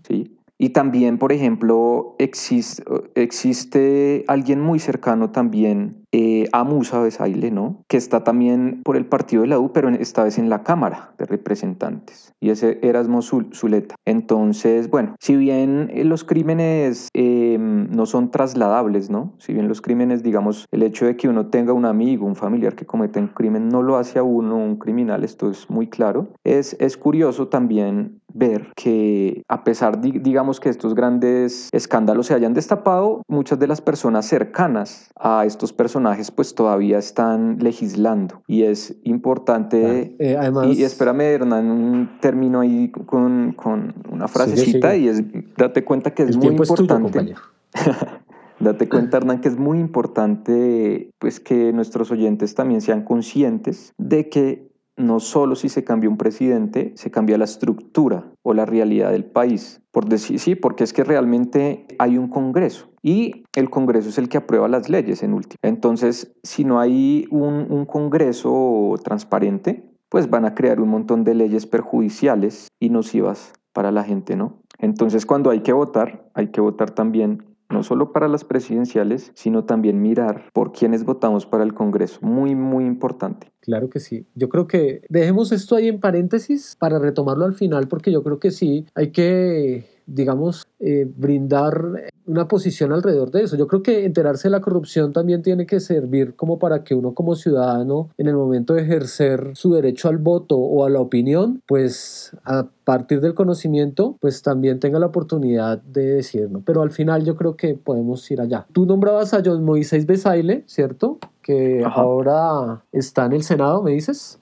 [0.06, 0.36] ¿sí?
[0.64, 7.84] Y también, por ejemplo, existe, alguien muy cercano también eh, a Musa Besaile, ¿no?
[7.86, 11.12] Que está también por el partido de la U, pero esta vez en la Cámara
[11.18, 12.33] de Representantes.
[12.44, 13.94] Y ese Erasmo Zuleta.
[14.04, 19.32] Entonces, bueno, si bien eh, los crímenes em, no son trasladables, ¿no?
[19.38, 22.74] Si bien los crímenes, digamos, el hecho de que uno tenga un amigo, un familiar
[22.74, 26.34] que cometa un crimen no lo hace a uno un criminal, esto es muy claro.
[26.44, 32.52] Es, es curioso también ver que a pesar, digamos, que estos grandes escándalos se hayan
[32.52, 38.96] destapado, muchas de las personas cercanas a estos personajes pues todavía están legislando y es
[39.04, 40.36] importante, eh,
[40.72, 45.22] y, espérame Hernán, un término ahí con, con una frasecita y es,
[45.56, 47.34] date cuenta que es muy importante.
[48.60, 54.28] Date cuenta, Hernán, que es muy importante pues que nuestros oyentes también sean conscientes de
[54.28, 59.10] que no solo si se cambia un presidente, se cambia la estructura o la realidad
[59.10, 59.80] del país.
[59.90, 64.28] Por decir, sí, porque es que realmente hay un Congreso y el Congreso es el
[64.28, 65.58] que aprueba las leyes en último.
[65.62, 71.34] Entonces, si no hay un, un Congreso transparente, pues van a crear un montón de
[71.34, 74.60] leyes perjudiciales y nocivas para la gente, ¿no?
[74.78, 79.64] Entonces, cuando hay que votar, hay que votar también no solo para las presidenciales, sino
[79.64, 82.20] también mirar por quiénes votamos para el Congreso.
[82.22, 83.50] Muy, muy importante.
[83.58, 84.28] Claro que sí.
[84.36, 88.38] Yo creo que dejemos esto ahí en paréntesis para retomarlo al final, porque yo creo
[88.38, 93.56] que sí, hay que digamos, eh, brindar una posición alrededor de eso.
[93.56, 97.14] Yo creo que enterarse de la corrupción también tiene que servir como para que uno
[97.14, 101.62] como ciudadano, en el momento de ejercer su derecho al voto o a la opinión,
[101.66, 106.62] pues a partir del conocimiento, pues también tenga la oportunidad de decirlo.
[106.64, 108.66] Pero al final yo creo que podemos ir allá.
[108.72, 111.18] Tú nombrabas a John Moisés Besaile, ¿cierto?
[111.42, 114.38] Que ahora está en el Senado, ¿me dices?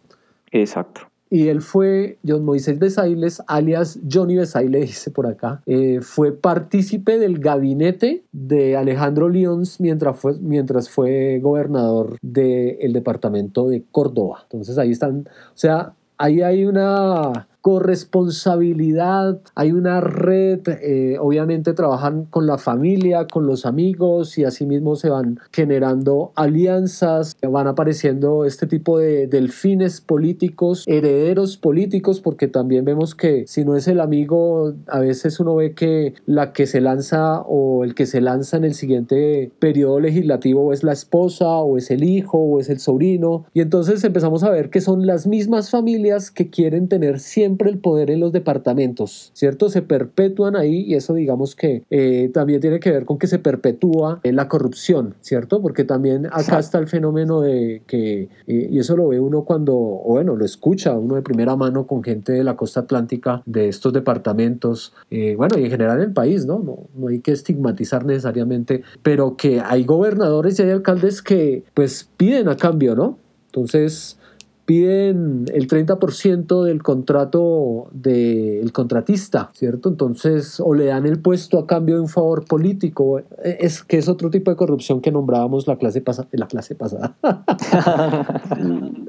[0.51, 6.33] Exacto y él fue, John Moisés Besailes, alias Johnny Besaile, dice por acá, eh, fue
[6.33, 14.40] partícipe del gabinete de Alejandro Lyons mientras fue, mientras fue gobernador del departamento de Córdoba.
[14.42, 22.25] Entonces ahí están, o sea, ahí hay una corresponsabilidad, hay una red, eh, obviamente trabajan
[22.25, 28.66] con la familia, con los amigos y asimismo se van generando alianzas, van apareciendo este
[28.66, 34.75] tipo de delfines políticos, herederos políticos, porque también vemos que si no es el amigo,
[34.88, 38.64] a veces uno ve que la que se lanza o el que se lanza en
[38.64, 43.44] el siguiente periodo legislativo es la esposa o es el hijo o es el sobrino
[43.55, 47.79] y entonces empezamos a ver que son las mismas familias que quieren tener siempre el
[47.79, 49.69] poder en los departamentos, ¿cierto?
[49.69, 53.38] Se perpetúan ahí y eso digamos que eh, también tiene que ver con que se
[53.38, 55.61] perpetúa en la corrupción, ¿cierto?
[55.61, 59.75] Porque también acá está el fenómeno de que, eh, y eso lo ve uno cuando,
[59.75, 63.69] o bueno, lo escucha uno de primera mano con gente de la costa atlántica de
[63.69, 66.59] estos departamentos, eh, bueno, y en general en el país, ¿no?
[66.59, 66.88] ¿no?
[66.95, 72.49] No hay que estigmatizar necesariamente, pero que hay gobernadores y hay alcaldes que pues piden
[72.49, 73.19] a cambio, ¿no?
[73.47, 74.19] Entonces,
[74.64, 79.88] piden el 30% del contrato del contratista, ¿cierto?
[79.88, 84.09] Entonces, o le dan el puesto a cambio de un favor político, es que es
[84.09, 87.16] otro tipo de corrupción que nombrábamos la clase, pasada la clase pasada.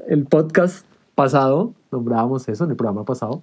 [0.08, 3.42] el, podcast pasado, nombrábamos eso en el programa pasado.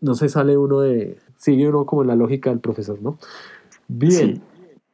[0.00, 3.18] No se sale uno de, sigue uno como la lógica del profesor, ¿no?
[3.88, 4.42] Bien.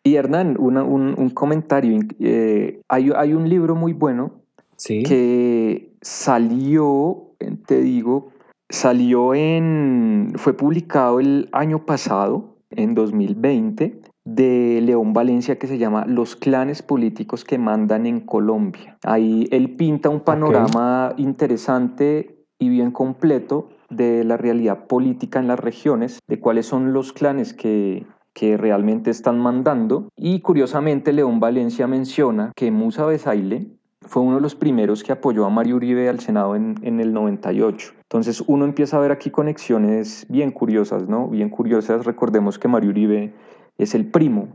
[0.03, 2.01] Y Hernán, un, comentario.
[2.21, 4.33] Eh, hay, hay un libro muy bueno
[4.77, 5.03] sí.
[5.03, 7.35] que salió,
[7.67, 8.31] te digo,
[8.69, 16.05] salió en, fue publicado el año pasado, en 2020, de León Valencia que se llama
[16.07, 18.99] Los clanes políticos que mandan en Colombia.
[19.05, 25.59] Ahí él pinta un panorama interesante y bien completo de la realidad política en las
[25.59, 30.09] regiones, de cuáles son los clanes que, que realmente están mandando.
[30.15, 33.78] Y curiosamente León Valencia menciona que Musa Besaile
[34.09, 37.13] fue uno de los primeros que apoyó a Mario Uribe al Senado en, en, el
[37.13, 37.93] 98.
[38.03, 41.29] Entonces uno empieza a ver aquí conexiones bien curiosas, ¿no?
[41.29, 42.07] Bien curiosas.
[42.07, 43.35] Recordemos que Mario Uribe
[43.77, 44.49] es el primo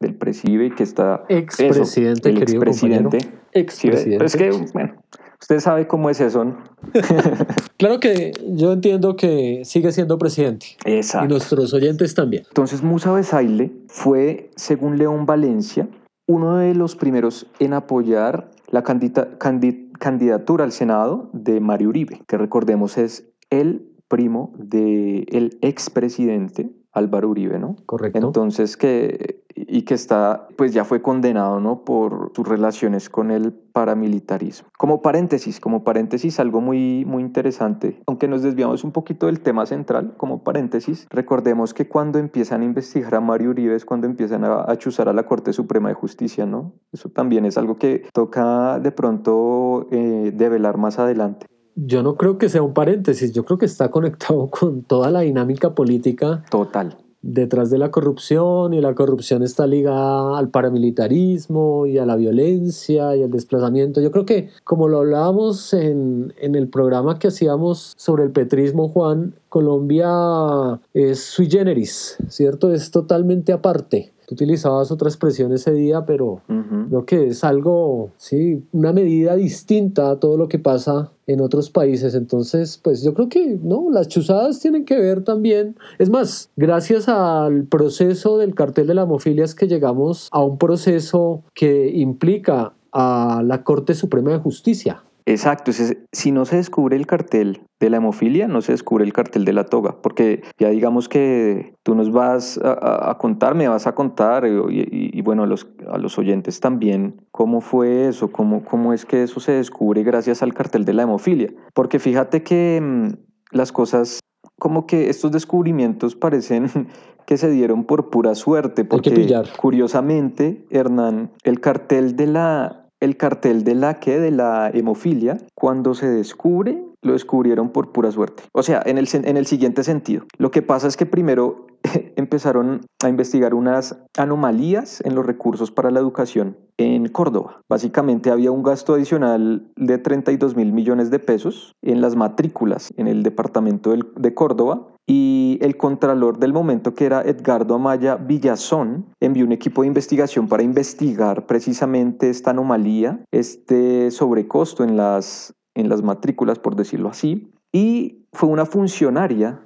[0.00, 1.24] del presidente que está...
[1.28, 3.18] Expresidente, el expresidente.
[3.52, 4.24] Expresidente.
[4.24, 4.94] es que, bueno,
[5.40, 6.58] usted sabe cómo es eso, ¿no?
[7.76, 10.66] claro que yo entiendo que sigue siendo presidente.
[10.84, 11.26] Exacto.
[11.26, 12.44] Y nuestros oyentes también.
[12.48, 15.88] Entonces Musa Besaile fue, según León Valencia,
[16.26, 22.98] uno de los primeros en apoyar la candidatura al Senado de Mario Uribe, que recordemos
[22.98, 27.76] es el primo del expresidente Álvaro Uribe, ¿no?
[27.86, 28.18] Correcto.
[28.18, 31.84] Entonces, que, y que está, pues ya fue condenado, ¿no?
[31.84, 34.68] Por sus relaciones con el paramilitarismo.
[34.76, 39.66] Como paréntesis, como paréntesis, algo muy, muy interesante, aunque nos desviamos un poquito del tema
[39.66, 44.44] central, como paréntesis, recordemos que cuando empiezan a investigar a Mario Uribe es cuando empiezan
[44.44, 46.72] a achuzar a la Corte Suprema de Justicia, ¿no?
[46.92, 51.46] Eso también es algo que toca de pronto eh, develar más adelante
[51.86, 55.20] yo no creo que sea un paréntesis, yo creo que está conectado con toda la
[55.20, 56.44] dinámica política.
[56.50, 56.96] Total.
[57.22, 63.14] Detrás de la corrupción, y la corrupción está ligada al paramilitarismo y a la violencia
[63.14, 64.00] y al desplazamiento.
[64.00, 68.88] Yo creo que, como lo hablábamos en, en el programa que hacíamos sobre el petrismo,
[68.88, 72.72] Juan, Colombia es sui generis, ¿cierto?
[72.72, 76.42] Es totalmente aparte utilizabas otra expresión ese día, pero
[76.88, 81.70] creo que es algo, sí, una medida distinta a todo lo que pasa en otros
[81.70, 82.14] países.
[82.14, 85.76] Entonces, pues yo creo que, no, las chuzadas tienen que ver también.
[85.98, 90.58] Es más, gracias al proceso del cartel de la homofilia es que llegamos a un
[90.58, 97.06] proceso que implica a la Corte Suprema de Justicia Exacto, si no se descubre el
[97.06, 101.08] cartel de la hemofilia, no se descubre el cartel de la toga, porque ya digamos
[101.08, 105.68] que tú nos vas a, contar, me vas a contar, eh, y, bueno, a los,
[105.90, 110.42] a los oyentes también, cómo fue eso, cómo, cómo es que eso se descubre gracias
[110.42, 111.52] al cartel de la hemofilia.
[111.74, 113.08] Porque fíjate que mm,
[113.52, 114.20] las cosas,
[114.58, 116.68] como que estos descubrimientos parecen
[117.26, 123.64] que se dieron por pura suerte, porque curiosamente, Hernán, el cartel de la el cartel
[123.64, 128.42] de la que de la hemofilia, cuando se descubre, lo descubrieron por pura suerte.
[128.52, 130.24] O sea, en el, en el siguiente sentido.
[130.38, 131.66] Lo que pasa es que primero
[132.16, 137.62] empezaron a investigar unas anomalías en los recursos para la educación en Córdoba.
[137.68, 143.06] Básicamente había un gasto adicional de 32 mil millones de pesos en las matrículas en
[143.08, 149.44] el departamento de Córdoba y el contralor del momento, que era Edgardo Amaya Villazón, envió
[149.44, 156.02] un equipo de investigación para investigar precisamente esta anomalía, este sobrecosto en las, en las
[156.02, 157.52] matrículas, por decirlo así.
[157.72, 159.60] Y fue una funcionaria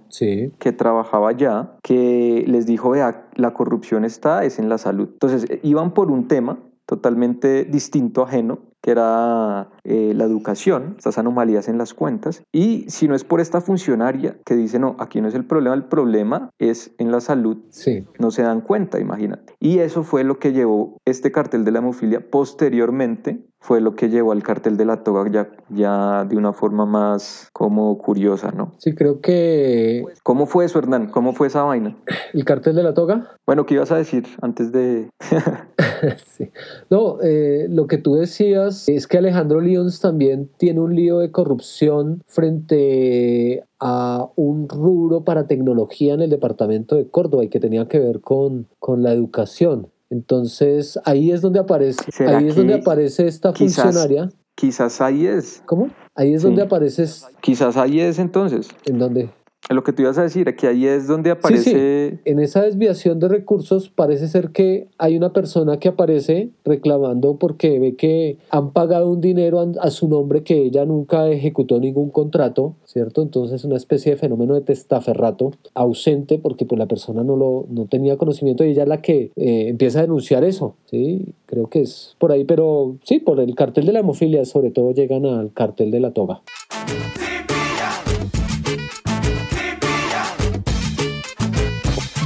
[0.59, 5.09] que trabajaba allá que les dijo, vea, la corrupción está, es en la salud.
[5.12, 11.68] Entonces, iban por un tema totalmente distinto, ajeno, que era eh, la educación, estas anomalías
[11.68, 12.43] en las cuentas.
[12.53, 15.74] Y si no es por esta funcionaria que dice, no, aquí no es el problema,
[15.74, 18.05] el problema es en la salud, sí.
[18.18, 19.55] no se dan cuenta, imagínate.
[19.59, 24.11] Y eso fue lo que llevó este cartel de la hemofilia posteriormente fue lo que
[24.11, 28.75] llevó al cartel de la toga ya, ya de una forma más como curiosa, ¿no?
[28.77, 30.05] Sí, creo que...
[30.23, 31.07] ¿Cómo fue eso, Hernán?
[31.07, 31.97] ¿Cómo fue esa vaina?
[32.35, 33.31] ¿El cartel de la toga?
[33.47, 35.09] Bueno, ¿qué ibas a decir antes de...?
[36.37, 36.51] sí.
[36.91, 41.31] No, eh, lo que tú decías es que Alejandro Lyons también tiene un lío de
[41.31, 47.89] corrupción frente a un rubro para tecnología en el departamento de Córdoba y que tenía
[47.89, 49.89] que ver con, con la educación.
[50.11, 54.28] Entonces ahí es donde aparece, ahí es donde aparece esta funcionaria.
[54.55, 55.62] Quizás ahí es.
[55.66, 55.90] ¿Cómo?
[56.14, 57.07] Ahí es donde aparece.
[57.40, 58.68] Quizás ahí es entonces.
[58.84, 59.30] ¿En dónde?
[59.71, 62.19] Lo que tú ibas a decir, que ahí es donde aparece...
[62.27, 67.79] En esa desviación de recursos parece ser que hay una persona que aparece reclamando porque
[67.79, 72.75] ve que han pagado un dinero a, su nombre que ella nunca ejecutó ningún contrato,
[72.85, 73.23] ¿cierto?
[73.23, 77.87] Entonces una especie de fenómeno de testaferrato ausente porque pues la persona no, lo, no
[77.87, 81.35] tenía conocimiento y ella es la que eh, empieza a denunciar eso, ¿sí?
[81.47, 84.93] Creo que es por ahí, pero sí, por el cartel de la hemofilia sobre todo
[84.93, 86.43] llegan al cartel de la toga.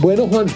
[0.09, 0.47] Bueno, Juan,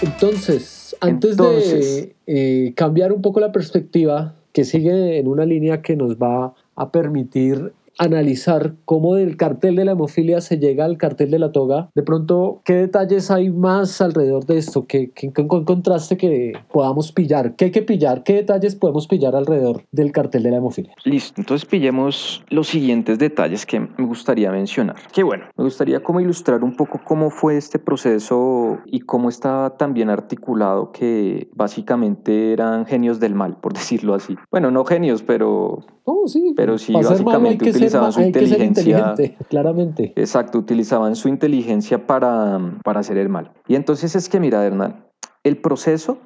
[0.00, 5.96] entonces, antes de eh, cambiar un poco la perspectiva, que sigue en una línea que
[5.96, 11.30] nos va a permitir analizar cómo del cartel de la hemofilia se llega al cartel
[11.30, 11.90] de la toga.
[11.94, 14.86] De pronto, ¿qué detalles hay más alrededor de esto?
[14.86, 17.56] ¿Qué, qué, contraste que podamos pillar?
[17.56, 18.22] ¿Qué hay que pillar?
[18.22, 20.94] ¿Qué detalles podemos pillar alrededor del cartel de la hemofilia?
[21.04, 24.96] Listo, entonces pillemos los siguientes detalles que me gustaría mencionar.
[25.12, 29.76] Que bueno, me gustaría como ilustrar un poco cómo fue este proceso y cómo estaba
[29.76, 34.36] tan bien articulado que básicamente eran genios del mal, por decirlo así.
[34.50, 36.52] Bueno, no genios, pero Oh, sí.
[36.54, 39.14] Pero sí, básicamente utilizaban su inteligencia.
[39.48, 40.12] claramente.
[40.16, 43.52] Exacto, utilizaban su inteligencia para, para hacer el mal.
[43.68, 45.04] Y entonces es que, mira, Hernán,
[45.44, 46.18] el proceso,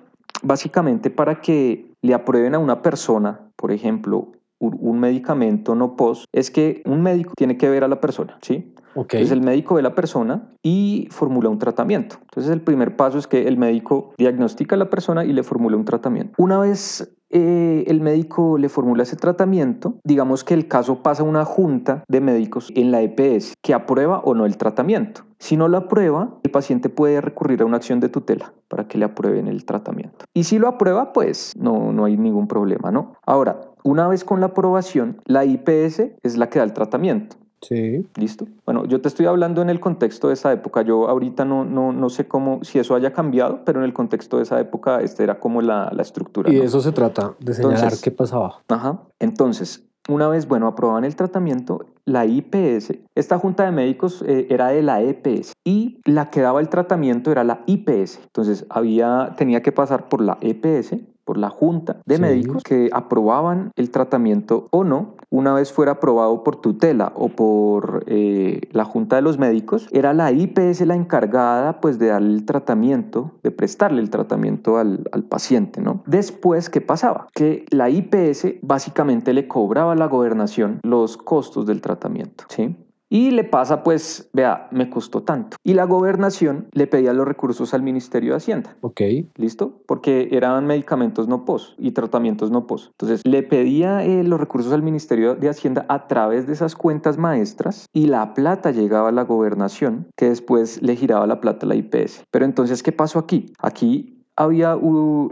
[0.43, 6.51] básicamente para que le aprueben a una persona, por ejemplo, un medicamento no pos, es
[6.51, 8.75] que un médico tiene que ver a la persona, ¿sí?
[8.95, 9.21] Okay.
[9.21, 12.17] Entonces el médico ve a la persona y formula un tratamiento.
[12.23, 15.77] Entonces el primer paso es que el médico diagnostica a la persona y le formula
[15.77, 16.35] un tratamiento.
[16.39, 21.27] Una vez eh, el médico le formula ese tratamiento, digamos que el caso pasa a
[21.27, 25.23] una junta de médicos en la EPS que aprueba o no el tratamiento.
[25.39, 28.99] Si no lo aprueba, el paciente puede recurrir a una acción de tutela para que
[28.99, 30.27] le aprueben el tratamiento.
[30.35, 33.15] Y si lo aprueba, pues no, no hay ningún problema, ¿no?
[33.25, 37.37] Ahora, una vez con la aprobación, la IPS es la que da el tratamiento.
[37.63, 38.07] Sí.
[38.17, 38.47] ¿Listo?
[38.65, 40.83] Bueno, yo te estoy hablando en el contexto de esa época.
[40.83, 44.39] Yo ahorita no, no, no sé cómo, si eso haya cambiado, pero en el contexto
[44.39, 46.51] de esa época, esta era como la, la estructura.
[46.51, 48.61] Y de eso se trata, de señalar qué pasaba.
[48.69, 49.03] Ajá.
[49.19, 54.69] Entonces, una vez, bueno, aprobaban el tratamiento, la IPS, esta junta de médicos eh, era
[54.69, 58.21] de la EPS y la que daba el tratamiento era la IPS.
[58.25, 63.71] Entonces, había, tenía que pasar por la EPS, por la junta de médicos que aprobaban
[63.77, 65.15] el tratamiento o no.
[65.31, 70.13] Una vez fuera aprobado por tutela o por eh, la junta de los médicos, era
[70.13, 75.23] la IPS la encargada pues de darle el tratamiento, de prestarle el tratamiento al, al
[75.23, 76.03] paciente, ¿no?
[76.07, 77.29] Después, ¿qué pasaba?
[77.33, 82.77] Que la IPS básicamente le cobraba a la gobernación los costos del tratamiento, ¿sí?
[83.13, 85.57] Y le pasa, pues, vea, me costó tanto.
[85.65, 88.77] Y la gobernación le pedía los recursos al Ministerio de Hacienda.
[88.83, 89.01] Ok.
[89.35, 89.83] ¿Listo?
[89.87, 92.93] Porque eran medicamentos no pos y tratamientos no pos.
[92.93, 97.19] Entonces, le pedía eh, los recursos al Ministerio de Hacienda a través de esas cuentas
[97.19, 101.69] maestras y la plata llegaba a la gobernación, que después le giraba la plata a
[101.69, 102.23] la IPS.
[102.31, 103.53] Pero entonces, ¿qué pasó aquí?
[103.59, 104.79] Aquí había,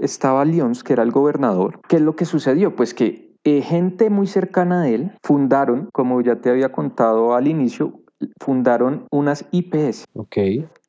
[0.00, 1.80] estaba Lyons, que era el gobernador.
[1.88, 2.74] ¿Qué es lo que sucedió?
[2.74, 7.48] Pues que eh, gente muy cercana a él fundaron, como ya te había contado al
[7.48, 8.00] inicio,
[8.40, 10.04] fundaron unas IPS.
[10.14, 10.36] Ok.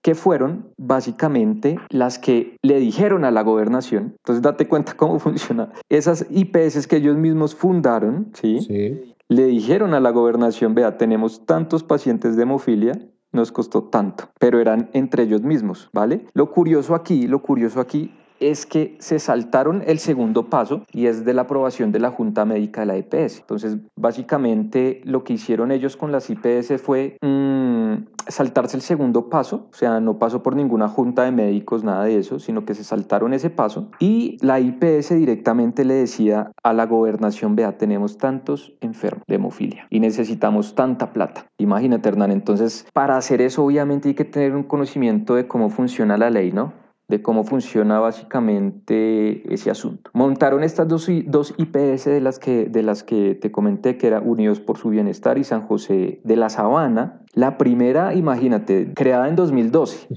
[0.01, 4.15] Que fueron básicamente las que le dijeron a la gobernación.
[4.17, 5.71] Entonces, date cuenta cómo funciona.
[5.89, 8.59] Esas IPS que ellos mismos fundaron, ¿sí?
[8.59, 9.15] Sí.
[9.27, 12.93] Le dijeron a la gobernación: vea, tenemos tantos pacientes de hemofilia,
[13.31, 16.25] nos costó tanto, pero eran entre ellos mismos, ¿vale?
[16.33, 21.25] Lo curioso aquí, lo curioso aquí es que se saltaron el segundo paso y es
[21.25, 23.39] de la aprobación de la Junta Médica de la EPS.
[23.39, 27.95] Entonces, básicamente lo que hicieron ellos con las IPS fue mm,
[28.29, 32.17] saltarse el segundo paso, o sea, no pasó por ninguna junta de médicos, nada de
[32.17, 36.85] eso, sino que se saltaron ese paso y la IPS directamente le decía a la
[36.85, 41.47] gobernación, vea, tenemos tantos enfermos de hemofilia y necesitamos tanta plata.
[41.57, 46.17] Imagínate, Hernán, entonces para hacer eso obviamente hay que tener un conocimiento de cómo funciona
[46.17, 46.73] la ley, ¿no?
[47.09, 50.11] De cómo funciona básicamente ese asunto.
[50.13, 54.21] Montaron estas dos, dos IPS de las, que, de las que te comenté, que era
[54.21, 57.21] Unidos por su Bienestar y San José de la Sabana.
[57.33, 60.07] La primera, imagínate, creada en 2012,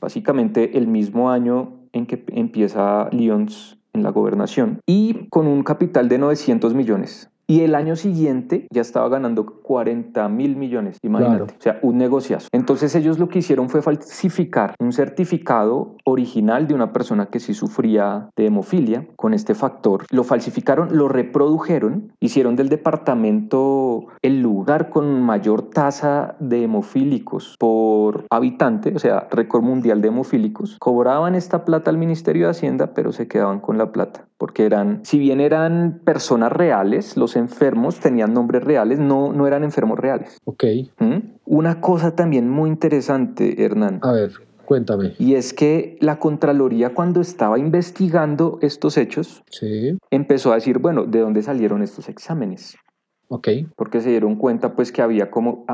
[0.00, 6.08] básicamente el mismo año en que empieza Lyons en la gobernación, y con un capital
[6.08, 7.30] de 900 millones.
[7.46, 11.54] Y el año siguiente ya estaba ganando 40 mil millones, imagínate.
[11.54, 12.48] O sea, un negociazo.
[12.52, 17.54] Entonces ellos lo que hicieron fue falsificar un certificado original de una persona que sí
[17.54, 20.06] sufría de hemofilia con este factor.
[20.10, 28.24] Lo falsificaron, lo reprodujeron, hicieron del departamento el lugar con mayor tasa de hemofílicos por
[28.30, 30.76] habitante, o sea, récord mundial de hemofílicos.
[30.78, 35.00] Cobraban esta plata al Ministerio de Hacienda, pero se quedaban con la plata, porque eran,
[35.04, 40.38] si bien eran personas reales, los enfermos tenían nombres reales, no, no eran enfermos reales.
[40.44, 40.64] Ok.
[40.98, 41.18] ¿Mm?
[41.46, 44.00] Una cosa también muy interesante, Hernán.
[44.02, 44.32] A ver,
[44.64, 45.14] cuéntame.
[45.18, 49.96] Y es que la Contraloría cuando estaba investigando estos hechos, sí.
[50.10, 52.76] empezó a decir, bueno, ¿de dónde salieron estos exámenes?
[53.28, 53.48] Ok.
[53.76, 55.64] Porque se dieron cuenta pues que había como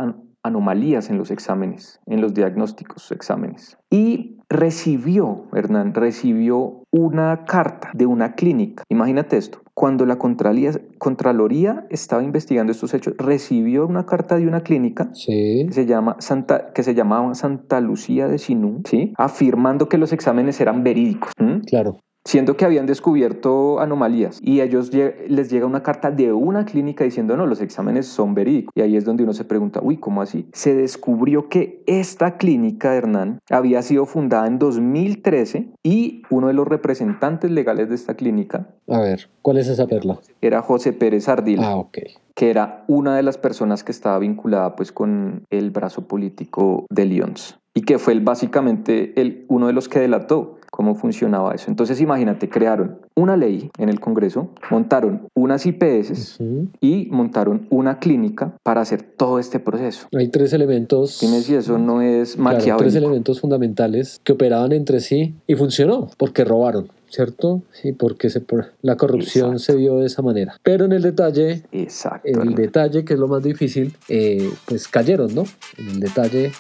[0.43, 3.79] anomalías en los exámenes, en los diagnósticos exámenes.
[3.91, 8.85] Y recibió, Hernán, recibió una carta de una clínica.
[8.89, 9.63] Imagínate esto.
[9.75, 15.67] Cuando la Contraloría estaba investigando estos hechos, recibió una carta de una clínica sí.
[15.67, 19.15] que, se llama Santa, que se llamaba Santa Lucía de Sinú, ¿sí?
[19.17, 21.33] afirmando que los exámenes eran verídicos.
[21.67, 26.65] Claro siendo que habían descubierto anomalías y a ellos les llega una carta de una
[26.65, 28.73] clínica diciendo no, los exámenes son verídicos.
[28.75, 30.49] Y ahí es donde uno se pregunta, uy, ¿cómo así?
[30.53, 36.55] Se descubrió que esta clínica de Hernán había sido fundada en 2013 y uno de
[36.55, 38.69] los representantes legales de esta clínica.
[38.89, 40.19] A ver, ¿cuál es esa perla?
[40.41, 41.71] Era José Pérez Ardila.
[41.71, 41.99] Ah, ok
[42.41, 47.05] que era una de las personas que estaba vinculada pues con el brazo político de
[47.05, 51.71] Lyons y que fue el, básicamente el, uno de los que delató cómo funcionaba eso.
[51.71, 56.39] Entonces imagínate, crearon una ley en el Congreso, montaron unas IPS
[56.81, 60.09] y montaron una clínica para hacer todo este proceso.
[60.17, 61.19] Hay tres elementos.
[61.21, 62.79] Dime si eso no es maquiavélico.
[62.79, 66.89] tres elementos fundamentales que operaban entre sí y funcionó porque robaron.
[67.11, 67.63] ¿cierto?
[67.73, 68.43] Sí, porque se,
[68.83, 70.55] la corrupción se vio de esa manera.
[70.63, 72.29] Pero en el detalle, Exacto.
[72.29, 75.45] el detalle, que es lo más difícil, eh, pues cayeron, ¿no?
[75.77, 76.53] En el detalle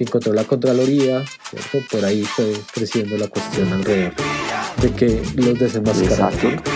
[0.00, 1.22] que encontró la Contraloría.
[1.90, 4.14] Por ahí fue creciendo la cuestión alrededor
[4.80, 6.38] de que los desenmascararon.
[6.38, 6.70] Exacto.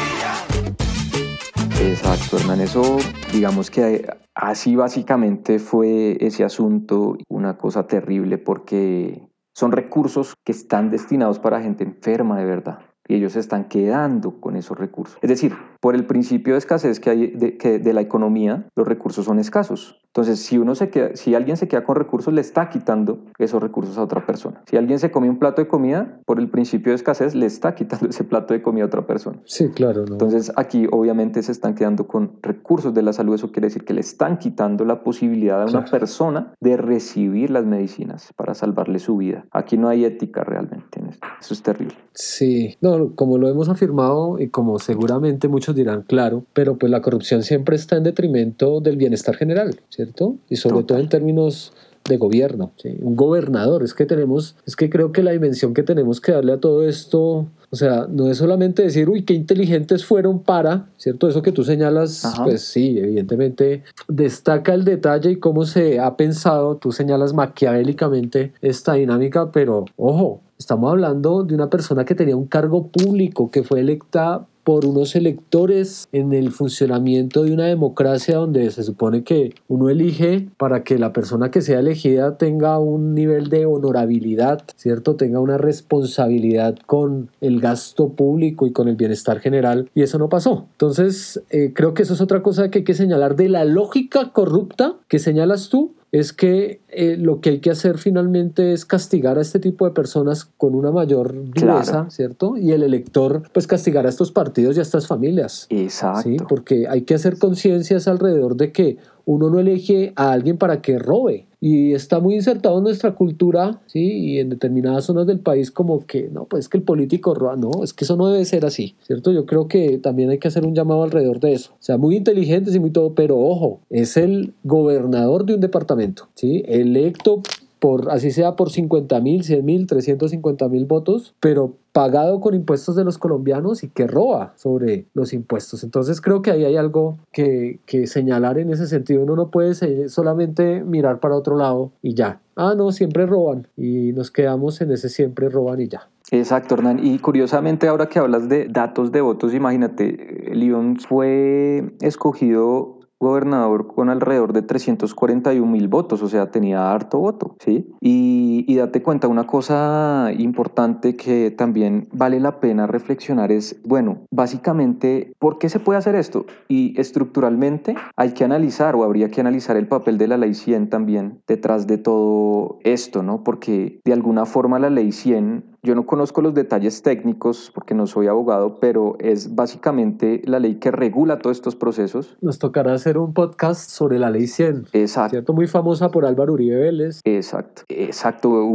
[1.81, 2.61] Exacto, Hernán.
[2.61, 2.99] Eso,
[3.33, 10.91] digamos que así básicamente fue ese asunto, una cosa terrible porque son recursos que están
[10.91, 12.79] destinados para gente enferma de verdad
[13.09, 15.19] y ellos se están quedando con esos recursos.
[15.23, 18.87] Es decir, por el principio de escasez que hay de, que de la economía, los
[18.87, 20.01] recursos son escasos.
[20.07, 23.61] Entonces, si, uno se queda, si alguien se queda con recursos, le está quitando esos
[23.61, 24.63] recursos a otra persona.
[24.71, 27.75] Si alguien se come un plato de comida, por el principio de escasez, le está
[27.75, 29.41] quitando ese plato de comida a otra persona.
[29.45, 30.05] Sí, claro.
[30.07, 33.35] Entonces, aquí obviamente se están quedando con recursos de la salud.
[33.35, 37.67] Eso quiere decir que le están quitando la posibilidad a una persona de recibir las
[37.67, 39.47] medicinas para salvarle su vida.
[39.51, 41.27] Aquí no hay ética realmente en esto.
[41.41, 41.97] Eso es terrible.
[42.13, 47.03] Sí, no, como lo hemos afirmado y como seguramente muchos dirán, claro, pero pues la
[47.03, 50.37] corrupción siempre está en detrimento del bienestar general, ¿cierto?
[50.49, 51.73] Y sobre todo en términos
[52.09, 53.83] de gobierno, un gobernador.
[53.83, 56.87] Es que tenemos, es que creo que la dimensión que tenemos que darle a todo
[56.87, 61.29] esto o sea, no es solamente decir, uy, qué inteligentes fueron para, ¿cierto?
[61.29, 66.77] Eso que tú señalas, pues sí, evidentemente destaca el detalle y cómo se ha pensado,
[66.77, 72.47] tú señalas maquiavélicamente esta dinámica, pero ojo, estamos hablando de una persona que tenía un
[72.47, 78.71] cargo público, que fue electa por unos electores en el funcionamiento de una democracia donde
[78.71, 83.51] se supone que uno elige para que la persona que sea elegida tenga un nivel
[83.51, 85.17] de honorabilidad, ¿cierto?
[85.17, 90.31] Tenga una responsabilidad con el gasto público y con el bienestar general y eso no
[90.31, 90.67] pasó.
[90.73, 94.33] Entonces, eh, creo que eso es otra cosa que hay que señalar de la lógica
[94.33, 99.37] corrupta que señalas tú es que eh, lo que hay que hacer finalmente es castigar
[99.37, 102.57] a este tipo de personas con una mayor dureza, ¿cierto?
[102.57, 105.67] Y el elector, pues castigar a estos partidos y a estas familias.
[105.71, 106.23] Exacto.
[106.23, 106.37] ¿sí?
[106.49, 111.01] Porque hay que hacer conciencias alrededor de que uno no elige a alguien para que
[111.01, 111.49] robe.
[111.67, 114.01] Y está muy insertado en nuestra cultura, ¿sí?
[114.01, 117.57] Y en determinadas zonas del país como que, no, pues es que el político roba,
[117.57, 119.33] no, es que eso no debe ser así, ¿cierto?
[119.33, 121.73] Yo creo que también hay que hacer un llamado alrededor de eso.
[121.73, 126.29] O sea, muy inteligentes y muy todo, pero ojo, es el gobernador de un departamento,
[126.35, 126.62] ¿sí?
[126.67, 127.41] Electo
[127.85, 132.97] por, así sea por 50 mil, 100 mil, 350 mil votos, pero pagado con impuestos
[132.97, 135.85] de los colombianos y que roba sobre los impuestos.
[135.85, 139.22] Entonces creo que ahí hay algo que, que señalar en ese sentido.
[139.22, 142.41] Uno no puede solamente mirar para otro lado y ya.
[142.57, 146.09] Ah, no, siempre roban y nos quedamos en ese siempre roban y ya.
[146.30, 147.05] Exacto, Hernán.
[147.05, 154.11] Y curiosamente, ahora que hablas de datos de votos, imagínate, León fue escogido gobernador con
[154.11, 157.91] alrededor de 341 mil votos, o sea, tenía harto voto, ¿sí?
[158.01, 164.27] Y, y, date cuenta, una cosa importante que también vale la pena reflexionar es, bueno,
[164.31, 166.47] básicamente, ¿por qué se puede hacer esto?
[166.69, 170.91] Y estructuralmente hay que analizar o habría que analizar el papel de la ley 100
[170.91, 173.43] también detrás de todo esto, ¿no?
[173.45, 178.07] Porque de alguna forma la ley 100 yo no conozco los detalles técnicos porque no
[178.07, 182.37] soy abogado, pero es básicamente la ley que regula todos estos procesos.
[182.41, 184.87] Nos tocará hacer un podcast sobre la ley 100.
[184.95, 185.30] Exacto.
[185.30, 185.53] ¿Cierto?
[185.53, 187.20] Muy famosa por Álvaro Uribe Vélez.
[187.24, 188.66] Exacto, exacto.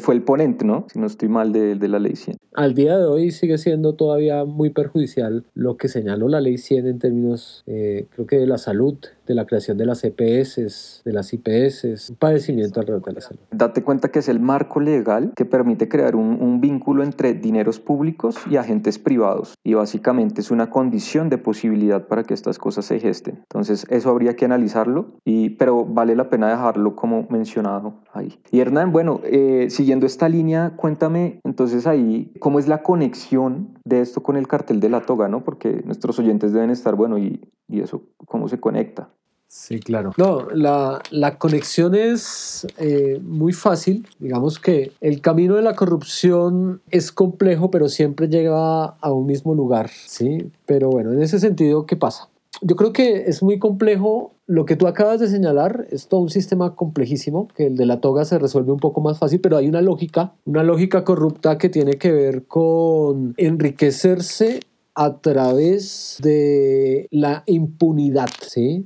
[0.00, 0.86] fue el ponente, ¿no?
[0.92, 2.36] Si no estoy mal de, de, la ley 100.
[2.54, 6.86] Al día de hoy sigue siendo todavía muy perjudicial lo que señaló la ley 100
[6.88, 8.96] en términos, eh, creo que de la salud,
[9.28, 13.40] de la creación de las EPS, de las IPS, un padecimiento alrededor de la salud.
[13.52, 17.78] Date cuenta que es el marco legal que permite crear un, un vínculo entre dineros
[17.78, 22.86] públicos y agentes privados y básicamente es una condición de posibilidad para que estas cosas
[22.86, 23.36] se gesten.
[23.42, 28.38] Entonces eso habría que analizarlo, y, pero vale la pena dejarlo como mencionado ahí.
[28.50, 34.00] Y Hernán, bueno, eh, siguiendo esta línea, cuéntame entonces ahí cómo es la conexión de
[34.00, 35.44] esto con el cartel de la toga, ¿no?
[35.44, 39.10] Porque nuestros oyentes deben estar, bueno, y, y eso, ¿cómo se conecta?
[39.50, 40.12] Sí, claro.
[40.18, 44.06] No, la, la conexión es eh, muy fácil.
[44.18, 49.54] Digamos que el camino de la corrupción es complejo, pero siempre llega a un mismo
[49.54, 50.52] lugar, ¿sí?
[50.66, 52.28] Pero bueno, en ese sentido, ¿qué pasa?
[52.60, 56.30] Yo creo que es muy complejo lo que tú acabas de señalar es todo un
[56.30, 59.68] sistema complejísimo, que el de la toga se resuelve un poco más fácil, pero hay
[59.68, 64.60] una lógica, una lógica corrupta que tiene que ver con enriquecerse
[65.00, 68.84] a través de la impunidad, ¿sí?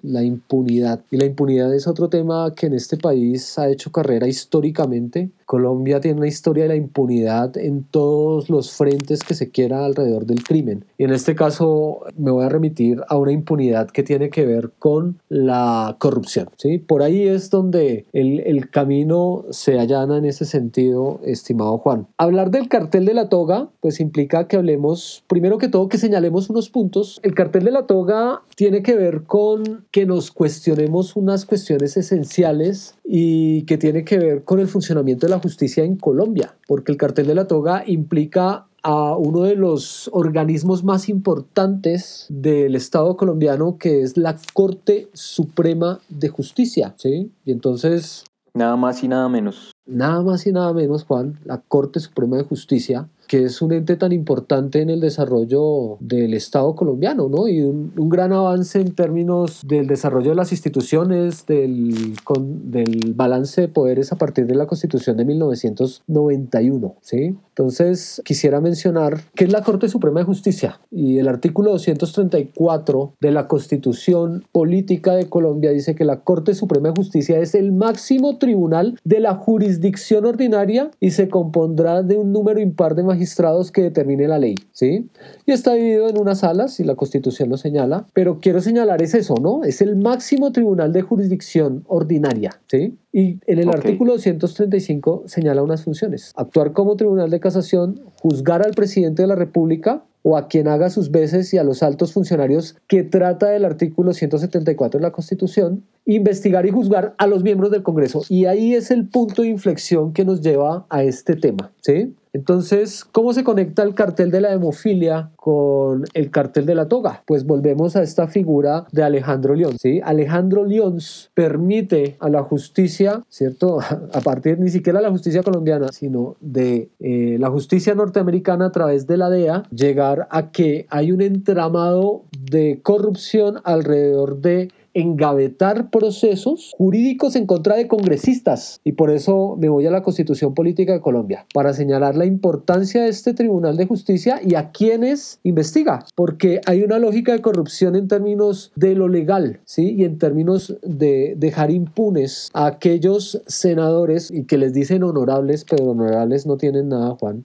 [0.00, 1.04] La impunidad.
[1.10, 6.00] Y la impunidad es otro tema que en este país ha hecho carrera históricamente Colombia
[6.00, 10.44] tiene una historia de la impunidad en todos los frentes que se quiera alrededor del
[10.44, 10.84] crimen.
[10.96, 14.70] Y en este caso me voy a remitir a una impunidad que tiene que ver
[14.78, 16.50] con la corrupción.
[16.56, 16.78] ¿sí?
[16.78, 22.06] Por ahí es donde el, el camino se allana en ese sentido, estimado Juan.
[22.16, 26.48] Hablar del cartel de la toga, pues implica que hablemos, primero que todo, que señalemos
[26.48, 27.18] unos puntos.
[27.24, 32.94] El cartel de la toga tiene que ver con que nos cuestionemos unas cuestiones esenciales
[33.12, 36.98] y que tiene que ver con el funcionamiento de la justicia en Colombia, porque el
[36.98, 43.78] cartel de la toga implica a uno de los organismos más importantes del Estado colombiano,
[43.78, 47.32] que es la Corte Suprema de Justicia, ¿sí?
[47.44, 48.26] Y entonces...
[48.54, 49.72] Nada más y nada menos.
[49.86, 53.94] Nada más y nada menos, Juan, la Corte Suprema de Justicia que es un ente
[53.94, 57.46] tan importante en el desarrollo del Estado colombiano, ¿no?
[57.46, 62.16] Y un, gran avance en términos del desarrollo de las instituciones, del,
[62.64, 67.36] del balance de poderes a partir de la Constitución de 1991, ¿sí?
[67.50, 73.30] Entonces, quisiera mencionar que es la Corte Suprema de Justicia y el artículo 234 de
[73.30, 78.38] la Constitución Política de Colombia dice que la Corte Suprema de Justicia es el máximo
[78.38, 83.70] tribunal de la jurisdicción ordinaria y se compondrá de un número impar de magistrados magistrados
[83.70, 85.10] que determine la ley, ¿sí?
[85.44, 89.14] Y está dividido en unas salas, y la Constitución lo señala, pero quiero señalar es
[89.14, 89.62] eso, ¿no?
[89.62, 92.96] Es el máximo tribunal de jurisdicción ordinaria, ¿sí?
[93.12, 96.32] Y en el artículo 235 señala unas funciones.
[96.34, 100.90] Actuar como tribunal de casación, juzgar al presidente de la República o a quien haga
[100.90, 105.84] sus veces y a los altos funcionarios que trata del artículo 174 de la Constitución,
[106.06, 108.22] investigar y juzgar a los miembros del Congreso.
[108.28, 112.14] Y ahí es el punto de inflexión que nos lleva a este tema, ¿sí?
[112.32, 117.22] Entonces, ¿cómo se conecta el cartel de la hemofilia con el cartel de la toga?
[117.26, 119.76] Pues volvemos a esta figura de Alejandro León.
[119.78, 120.00] ¿sí?
[120.04, 120.98] Alejandro León
[121.34, 123.80] permite a la justicia, ¿cierto?
[124.12, 128.72] A partir ni siquiera de la justicia colombiana, sino de eh, la justicia norteamericana a
[128.72, 135.90] través de la DEA, llegar a que hay un entramado de corrupción alrededor de engavetar
[135.90, 138.80] procesos jurídicos en contra de congresistas.
[138.84, 143.02] Y por eso me voy a la Constitución Política de Colombia, para señalar la importancia
[143.02, 147.96] de este Tribunal de Justicia y a quienes investiga, porque hay una lógica de corrupción
[147.96, 149.94] en términos de lo legal, ¿sí?
[149.94, 155.90] Y en términos de dejar impunes a aquellos senadores y que les dicen honorables, pero
[155.90, 157.42] honorables no tienen nada, Juan,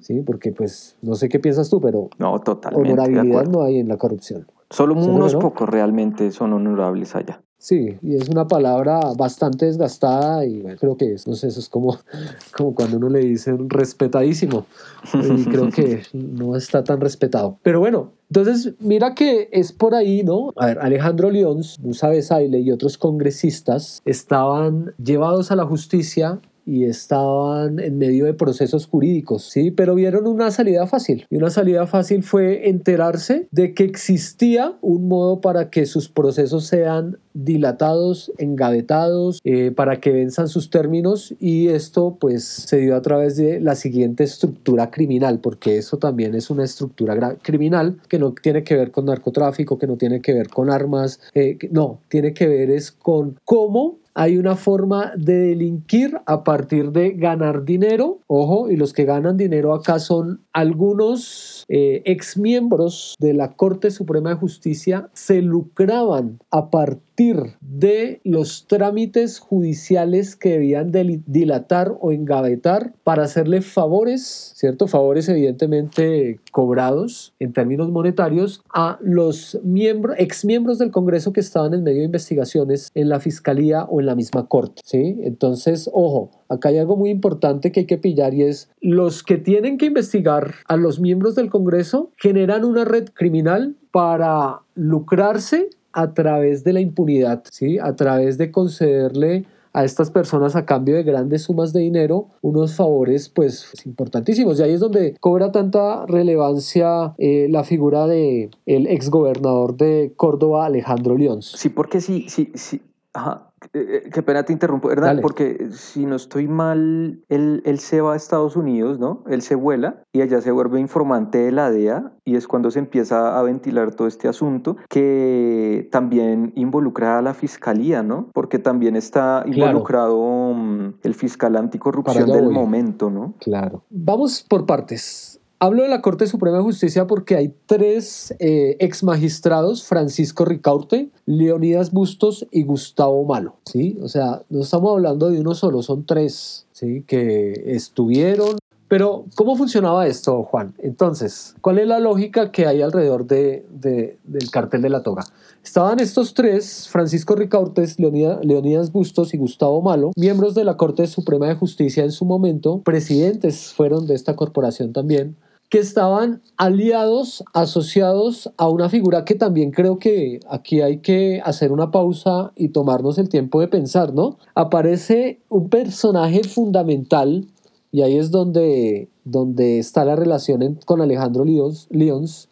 [0.00, 0.22] ¿sí?
[0.24, 3.96] Porque pues no sé qué piensas tú, pero no, totalmente honorabilidad no hay en la
[3.96, 4.46] corrupción.
[4.70, 7.40] Solo unos pocos realmente son honorables allá.
[7.58, 11.58] Sí, y es una palabra bastante desgastada y bueno, creo que es, no sé, eso
[11.58, 11.98] es como,
[12.56, 14.66] como cuando uno le dice respetadísimo
[15.14, 17.58] y creo que no está tan respetado.
[17.62, 20.52] Pero bueno, entonces mira que es por ahí, ¿no?
[20.56, 26.84] A ver, Alejandro León, Musa Besaile y otros congresistas estaban llevados a la justicia y
[26.84, 29.70] estaban en medio de procesos jurídicos, ¿sí?
[29.70, 31.24] Pero vieron una salida fácil.
[31.30, 36.66] Y una salida fácil fue enterarse de que existía un modo para que sus procesos
[36.66, 43.02] sean dilatados, engavetados, eh, para que venzan sus términos y esto pues se dio a
[43.02, 48.32] través de la siguiente estructura criminal, porque eso también es una estructura criminal que no
[48.32, 52.32] tiene que ver con narcotráfico, que no tiene que ver con armas, eh, no, tiene
[52.32, 58.20] que ver es con cómo hay una forma de delinquir a partir de ganar dinero.
[58.26, 64.30] Ojo, y los que ganan dinero acá son algunos eh, exmiembros de la Corte Suprema
[64.30, 70.92] de Justicia se lucraban a partir de los trámites judiciales que debían
[71.26, 74.86] dilatar o engavetar para hacerle favores, ¿cierto?
[74.86, 81.82] Favores evidentemente cobrados en términos monetarios a los miembros, exmiembros del Congreso que estaban en
[81.82, 85.18] medio de investigaciones en la Fiscalía o en la misma Corte, ¿sí?
[85.22, 89.36] Entonces, ojo, acá hay algo muy importante que hay que pillar y es los que
[89.36, 96.12] tienen que investigar a los miembros del Congreso generan una red criminal para lucrarse a
[96.12, 97.78] través de la impunidad, ¿sí?
[97.78, 102.74] a través de concederle a estas personas a cambio de grandes sumas de dinero unos
[102.74, 108.86] favores pues importantísimos y ahí es donde cobra tanta relevancia eh, la figura de el
[108.86, 111.42] exgobernador de Córdoba Alejandro León.
[111.42, 112.80] Sí, porque sí, sí, sí,
[113.12, 115.18] ajá, eh, eh, qué pena te interrumpo, ¿verdad?
[115.20, 119.22] Porque si no estoy mal, él, él, se va a Estados Unidos, ¿no?
[119.28, 122.78] Él se vuela y allá se vuelve informante de la DEA y es cuando se
[122.78, 128.30] empieza a ventilar todo este asunto que también involucra a la fiscalía, ¿no?
[128.32, 133.34] Porque también está involucrado mm, el fiscal anticorrupción del momento, ¿no?
[133.40, 133.84] Claro.
[133.90, 135.35] Vamos por partes.
[135.66, 141.08] Hablo de la Corte Suprema de Justicia porque hay tres eh, ex magistrados, Francisco Ricaurte,
[141.24, 143.98] Leonidas Bustos y Gustavo Malo, ¿sí?
[144.00, 146.68] O sea, no estamos hablando de uno solo, son tres.
[147.08, 148.58] Que estuvieron.
[148.86, 150.72] Pero, ¿cómo funcionaba esto, Juan?
[150.78, 155.24] Entonces, ¿cuál es la lógica que hay alrededor de, del cartel de la toga?
[155.64, 161.48] Estaban estos tres, Francisco Ricaurtes, Leonidas Bustos y Gustavo Malo, miembros de la Corte Suprema
[161.48, 165.34] de Justicia en su momento, presidentes fueron de esta corporación también,
[165.68, 171.72] que estaban aliados, asociados a una figura que también creo que aquí hay que hacer
[171.72, 174.38] una pausa y tomarnos el tiempo de pensar, ¿no?
[174.54, 177.46] Aparece un personaje fundamental
[177.90, 182.48] y ahí es donde, donde está la relación con Alejandro Leons,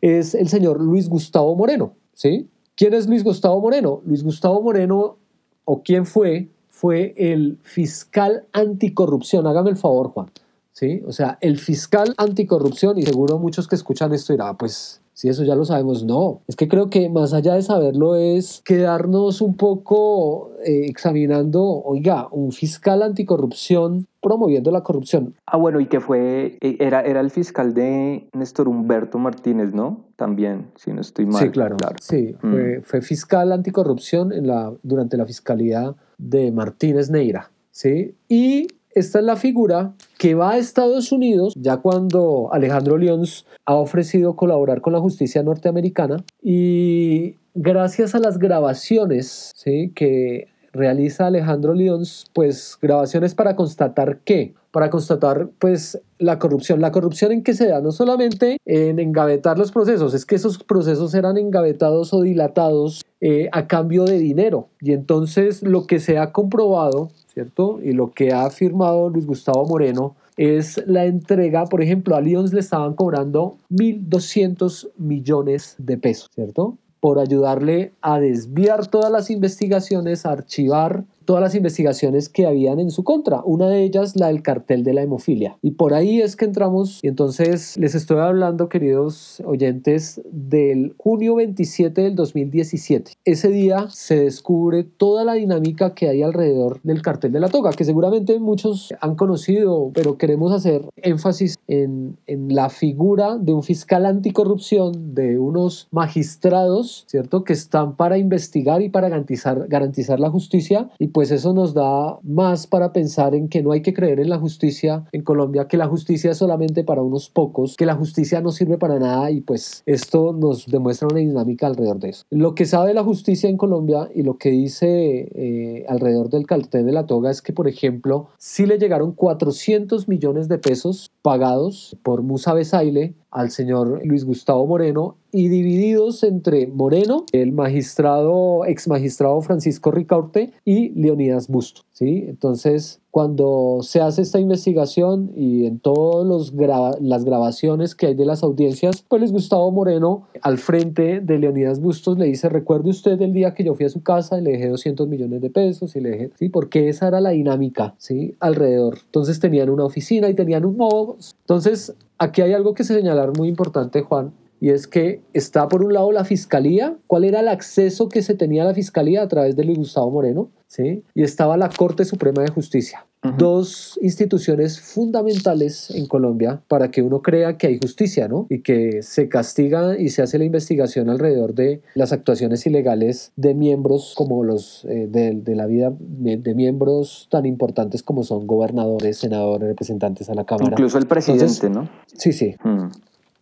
[0.00, 2.48] es el señor Luis Gustavo Moreno, ¿sí?
[2.76, 4.02] ¿Quién es Luis Gustavo Moreno?
[4.04, 5.16] Luis Gustavo Moreno,
[5.64, 9.46] o quién fue, fue el fiscal anticorrupción.
[9.46, 10.30] Hágame el favor, Juan.
[10.78, 11.02] ¿Sí?
[11.06, 15.42] O sea, el fiscal anticorrupción, y seguro muchos que escuchan esto dirán, pues si eso
[15.42, 16.42] ya lo sabemos, no.
[16.46, 22.28] Es que creo que más allá de saberlo es quedarnos un poco eh, examinando, oiga,
[22.30, 25.34] un fiscal anticorrupción promoviendo la corrupción.
[25.46, 30.04] Ah, bueno, y que fue, eh, era, era el fiscal de Néstor Humberto Martínez, ¿no?
[30.14, 31.42] También, si no estoy mal.
[31.42, 31.76] Sí, claro.
[32.00, 32.50] Sí, mm.
[32.52, 38.14] fue, fue, fiscal anticorrupción en la, durante la fiscalía de Martínez Neira, ¿sí?
[38.28, 38.68] Y
[38.98, 44.36] esta es la figura que va a Estados Unidos ya cuando Alejandro Lyons ha ofrecido
[44.36, 49.92] colaborar con la justicia norteamericana y gracias a las grabaciones ¿sí?
[49.94, 56.80] que realiza Alejandro Lyons, pues grabaciones para constatar qué, para constatar pues la corrupción.
[56.80, 60.62] La corrupción en que se da no solamente en engavetar los procesos, es que esos
[60.62, 64.68] procesos eran engavetados o dilatados eh, a cambio de dinero.
[64.80, 67.78] Y entonces lo que se ha comprobado, ¿cierto?
[67.80, 72.52] Y lo que ha afirmado Luis Gustavo Moreno es la entrega, por ejemplo, a Lyons
[72.52, 76.76] le estaban cobrando 1.200 millones de pesos, ¿cierto?
[77.00, 82.90] por ayudarle a desviar todas las investigaciones, a archivar todas las investigaciones que habían en
[82.90, 83.42] su contra.
[83.44, 85.58] Una de ellas, la del cartel de la hemofilia.
[85.60, 91.34] Y por ahí es que entramos, y entonces les estoy hablando, queridos oyentes, del junio
[91.34, 93.12] 27 del 2017.
[93.26, 97.72] Ese día se descubre toda la dinámica que hay alrededor del cartel de la toga,
[97.74, 103.62] que seguramente muchos han conocido, pero queremos hacer énfasis en, en la figura de un
[103.62, 110.30] fiscal anticorrupción, de unos magistrados, ¿cierto?, que están para investigar y para garantizar, garantizar la
[110.30, 114.20] justicia y pues eso nos da más para pensar en que no hay que creer
[114.20, 117.96] en la justicia en Colombia, que la justicia es solamente para unos pocos, que la
[117.96, 122.24] justicia no sirve para nada y pues esto nos demuestra una dinámica alrededor de eso.
[122.30, 126.86] Lo que sabe la justicia en Colombia y lo que dice eh, alrededor del cartel
[126.86, 131.96] de la toga es que, por ejemplo, si le llegaron 400 millones de pesos pagados
[132.04, 138.88] por Musa Besaile al señor Luis Gustavo Moreno y divididos entre Moreno, el magistrado, ex
[138.88, 141.82] magistrado Francisco Ricaurte y Leonidas Busto.
[141.92, 142.24] ¿sí?
[142.26, 146.52] Entonces, cuando se hace esta investigación y en todas
[147.00, 151.80] las grabaciones que hay de las audiencias, pues Luis Gustavo Moreno al frente de Leonidas
[151.80, 154.52] Bustos le dice, recuerde usted el día que yo fui a su casa y le
[154.52, 156.48] dejé 200 millones de pesos y le dejé, ¿sí?
[156.48, 158.34] Porque esa era la dinámica, ¿sí?
[158.40, 158.98] Alrededor.
[159.04, 161.16] Entonces tenían una oficina y tenían un modo.
[161.40, 165.92] Entonces, aquí hay algo que señalar muy importante, Juan, y es que está por un
[165.92, 169.56] lado la fiscalía, cuál era el acceso que se tenía a la fiscalía a través
[169.56, 171.02] de Luis Gustavo Moreno, ¿sí?
[171.14, 173.04] y estaba la Corte Suprema de Justicia.
[173.36, 178.46] Dos instituciones fundamentales en Colombia para que uno crea que hay justicia, ¿no?
[178.48, 183.54] Y que se castiga y se hace la investigación alrededor de las actuaciones ilegales de
[183.54, 189.68] miembros como los eh, de, la vida de miembros tan importantes como son gobernadores, senadores,
[189.68, 190.70] representantes a la Cámara.
[190.70, 191.88] Incluso el presidente, ¿no?
[192.06, 192.54] Sí, sí.
[192.62, 192.86] Mm.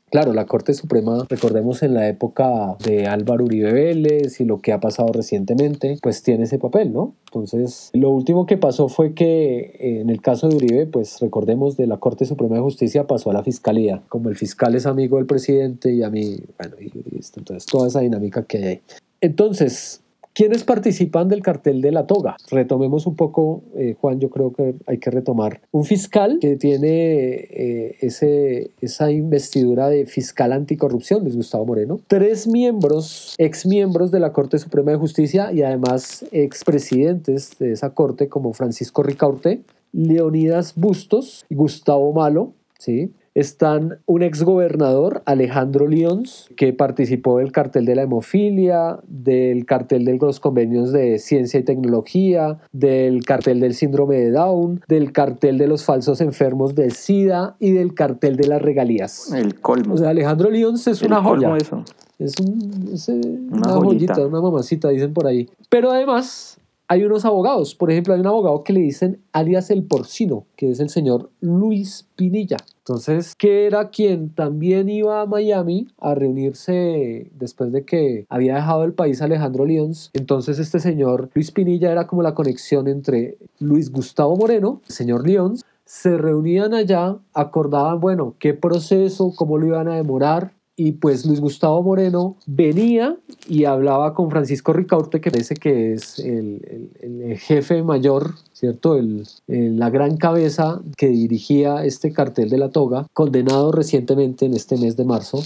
[0.09, 4.73] Claro, la Corte Suprema, recordemos en la época de Álvaro Uribe Vélez y lo que
[4.73, 7.17] ha pasado recientemente, pues tiene ese papel, ¿no?
[7.27, 11.77] Entonces, lo último que pasó fue que eh, en el caso de Uribe, pues recordemos
[11.77, 14.05] de la Corte Suprema de Justicia pasó a la Fiscalía.
[14.09, 16.93] Como el fiscal es amigo del presidente y a mí, bueno, y,
[17.37, 18.81] entonces toda esa dinámica que hay ahí.
[19.21, 20.03] Entonces,
[20.37, 22.37] ¿Quiénes participan del cartel de la toga?
[22.51, 25.63] Retomemos un poco, eh, Juan, yo creo que hay que retomar.
[25.71, 32.01] Un fiscal que tiene eh, ese, esa investidura de fiscal anticorrupción, Luis Gustavo Moreno.
[32.07, 37.95] Tres miembros, ex miembros de la Corte Suprema de Justicia y además expresidentes de esa
[37.95, 39.63] corte como Francisco Ricaurte,
[39.93, 43.11] Leonidas Bustos y Gustavo Malo, ¿sí?
[43.37, 50.17] Están un exgobernador, Alejandro Lyons, que participó del cartel de la hemofilia, del cartel de
[50.17, 55.67] los convenios de ciencia y tecnología, del cartel del síndrome de Down, del cartel de
[55.67, 59.31] los falsos enfermos de SIDA y del cartel de las regalías.
[59.31, 59.95] El colmo.
[59.95, 61.55] O sea, Alejandro Lyons es una joya.
[61.59, 61.85] Eso.
[62.19, 65.51] Es, un, una, joyita, una mamacita, dicen por ahí.
[65.69, 66.59] Pero además,
[66.89, 70.71] hay unos abogados, por ejemplo, hay un abogado que le dicen alias el porcino, que
[70.71, 72.57] es el señor Luis Pinilla.
[72.79, 78.85] Entonces, que era quien también iba a Miami a reunirse después de que había dejado
[78.85, 80.11] el país Alejandro Lyons.
[80.13, 85.27] Entonces, este señor Luis Pinilla era como la conexión entre Luis Gustavo Moreno, el señor
[85.27, 91.25] Lyons, se reunían allá, acordaban, bueno, qué proceso, cómo lo iban a demorar, y pues
[91.25, 93.17] Luis Gustavo Moreno venía
[93.49, 98.97] y hablaba con Francisco Ricaurte, que parece que es el, el, jefe mayor, ¿cierto?
[98.97, 104.77] El, la gran cabeza que dirigía este cartel de la toga, condenado recientemente en este
[104.77, 105.43] mes de marzo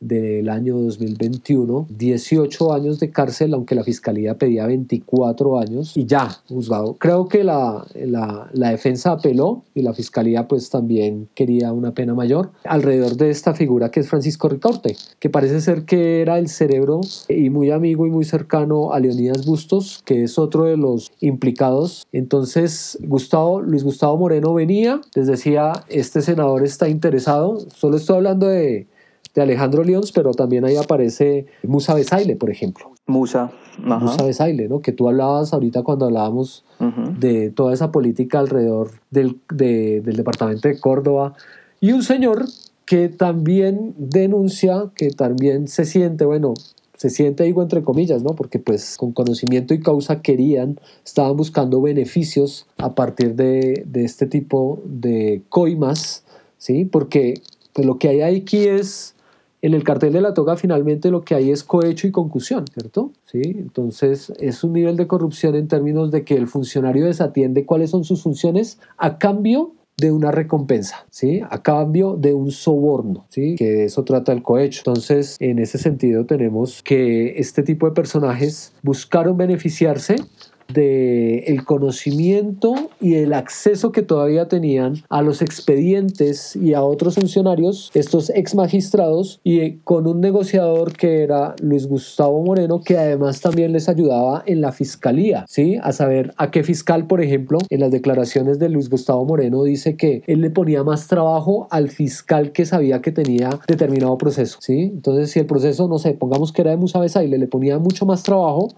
[0.00, 6.28] del año 2021, 18 años de cárcel, aunque la fiscalía pedía 24 años y ya
[6.48, 6.94] juzgado.
[6.98, 12.50] Creo que la, la, defensa apeló y la fiscalía pues también quería una pena mayor
[12.64, 17.00] alrededor de esta figura que es Francisco Ricaurte, que parece ser que era el cerebro
[17.28, 22.06] y muy amigo y muy cercano a Leonidas Bustos, que es otro de los implicados.
[22.12, 28.48] Entonces, Gustavo, Luis Gustavo Moreno venía, les decía, este senador está interesado, solo estoy hablando
[28.48, 28.86] de
[29.36, 32.90] de Alejandro Leons, pero también ahí aparece Musa Besaile, por ejemplo.
[33.06, 34.80] Musa, Musa Besaile, ¿no?
[34.80, 36.64] Que tú hablabas ahorita cuando hablábamos
[37.20, 41.34] de toda esa política alrededor del, del departamento de Córdoba.
[41.80, 42.46] Y un señor
[42.86, 46.54] que también denuncia, que también se siente, bueno,
[46.96, 48.30] se siente, digo entre comillas, ¿no?
[48.30, 54.26] Porque pues con conocimiento y causa querían, estaban buscando beneficios a partir de, de este
[54.26, 56.24] tipo de coimas,
[56.56, 56.86] ¿sí?
[56.86, 57.42] Porque
[57.74, 59.15] pues lo que hay aquí es,
[59.62, 63.12] en el cartel de la toga finalmente lo que hay es cohecho y concusión, ¿cierto?
[63.24, 63.40] ¿Sí?
[63.44, 68.04] Entonces es un nivel de corrupción en términos de que el funcionario desatiende cuáles son
[68.04, 71.40] sus funciones a cambio de una recompensa, ¿sí?
[71.48, 73.54] A cambio de un soborno, ¿sí?
[73.56, 74.82] Que de eso trata el cohecho.
[74.82, 80.16] Entonces, en ese sentido tenemos que este tipo de personajes buscaron beneficiarse
[80.72, 87.16] de el conocimiento y el acceso que todavía tenían a los expedientes y a otros
[87.16, 93.40] funcionarios, estos ex magistrados, y con un negociador que era Luis Gustavo Moreno, que además
[93.40, 95.78] también les ayudaba en la fiscalía, ¿sí?
[95.82, 99.96] A saber a qué fiscal, por ejemplo, en las declaraciones de Luis Gustavo Moreno dice
[99.96, 104.90] que él le ponía más trabajo al fiscal que sabía que tenía determinado proceso, ¿sí?
[104.94, 108.06] Entonces, si el proceso, no sé, pongamos que era de Musa Besaile, le ponía mucho
[108.06, 108.68] más trabajo,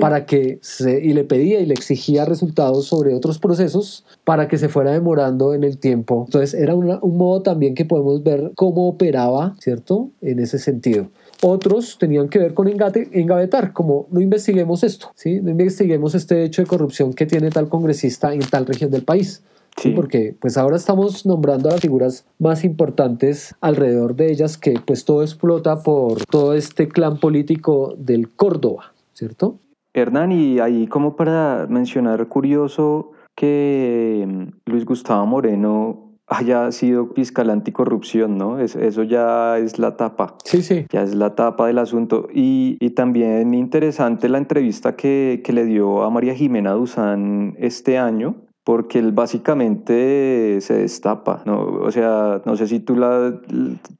[0.00, 4.58] para que se, y le pedía y le exigía resultados sobre otros procesos para que
[4.58, 6.24] se fuera demorando en el tiempo.
[6.26, 10.10] Entonces era un modo también que podemos ver cómo operaba, ¿cierto?
[10.20, 11.08] En ese sentido.
[11.44, 15.40] Otros tenían que ver con engate, engavetar, como no investiguemos esto, ¿sí?
[15.40, 19.42] no investiguemos este hecho de corrupción que tiene tal congresista en tal región del país.
[19.76, 19.90] Sí.
[19.90, 25.04] Porque pues ahora estamos nombrando a las figuras más importantes alrededor de ellas que pues
[25.04, 29.60] todo explota por todo este clan político del Córdoba, ¿cierto?
[29.94, 37.50] Hernán, y ahí como para mencionar curioso que mm, Luis Gustavo Moreno haya sido fiscal
[37.50, 38.58] anticorrupción, ¿no?
[38.58, 40.36] eso ya es la tapa.
[40.44, 40.86] Sí, sí.
[40.90, 42.28] Ya es la tapa del asunto.
[42.32, 47.98] Y, y también interesante la entrevista que, que, le dio a María Jimena Duzán este
[47.98, 51.62] año, porque él básicamente se destapa, ¿no?
[51.62, 53.40] O sea, no sé si tú la,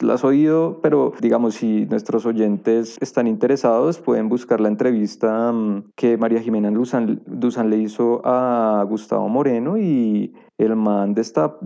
[0.09, 6.17] has oído, pero digamos, si nuestros oyentes están interesados, pueden buscar la entrevista mm, que
[6.17, 10.33] María Jimena Duzán, le hizo a Gustavo Moreno y
[10.63, 11.15] el man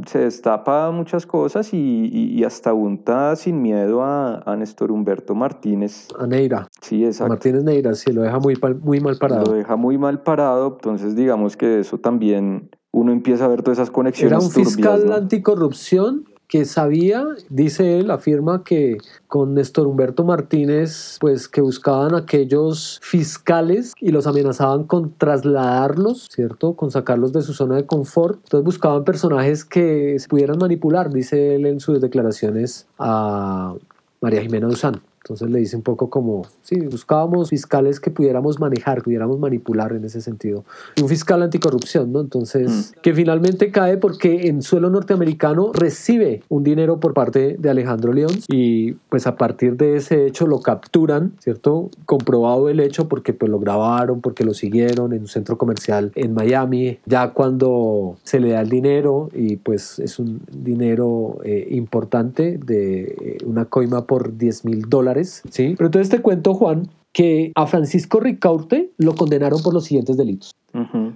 [0.07, 6.09] se destapa muchas cosas y, hasta unta sin miedo a, a, Néstor Humberto Martínez.
[6.19, 6.69] A Neira.
[6.81, 7.31] Sí, exacto.
[7.31, 9.47] Martínez Neira, sí, lo deja muy, muy mal parado.
[9.47, 13.79] Lo deja muy mal parado, entonces digamos que eso también uno empieza a ver todas
[13.79, 14.33] esas conexiones.
[14.33, 21.49] Era un fiscal anticorrupción que sabía, dice él, afirma que con Néstor Humberto Martínez, pues
[21.49, 26.75] que buscaban aquellos fiscales y los amenazaban con trasladarlos, ¿cierto?
[26.75, 28.39] Con sacarlos de su zona de confort.
[28.45, 33.75] Entonces buscaban personajes que se pudieran manipular, dice él en sus declaraciones a
[34.21, 35.01] María Jimena Duzán.
[35.27, 40.05] Entonces le dice un poco como, sí, buscábamos fiscales que pudiéramos manejar, pudiéramos manipular en
[40.05, 40.65] ese sentido.
[40.95, 42.21] Y un fiscal anticorrupción, ¿no?
[42.21, 43.01] Entonces, mm.
[43.01, 48.31] que finalmente cae porque en suelo norteamericano recibe un dinero por parte de Alejandro León
[48.47, 51.91] y pues a partir de ese hecho lo capturan, ¿cierto?
[52.05, 56.35] Comprobado el hecho porque pues lo grabaron, porque lo siguieron en un centro comercial en
[56.35, 57.01] Miami.
[57.05, 63.03] Ya cuando se le da el dinero y pues es un dinero eh, importante de
[63.03, 65.75] eh, una coima por 10 mil dólares ¿sí?
[65.77, 70.55] Pero entonces te cuento, Juan, que a Francisco Ricaurte lo condenaron por los siguientes delitos.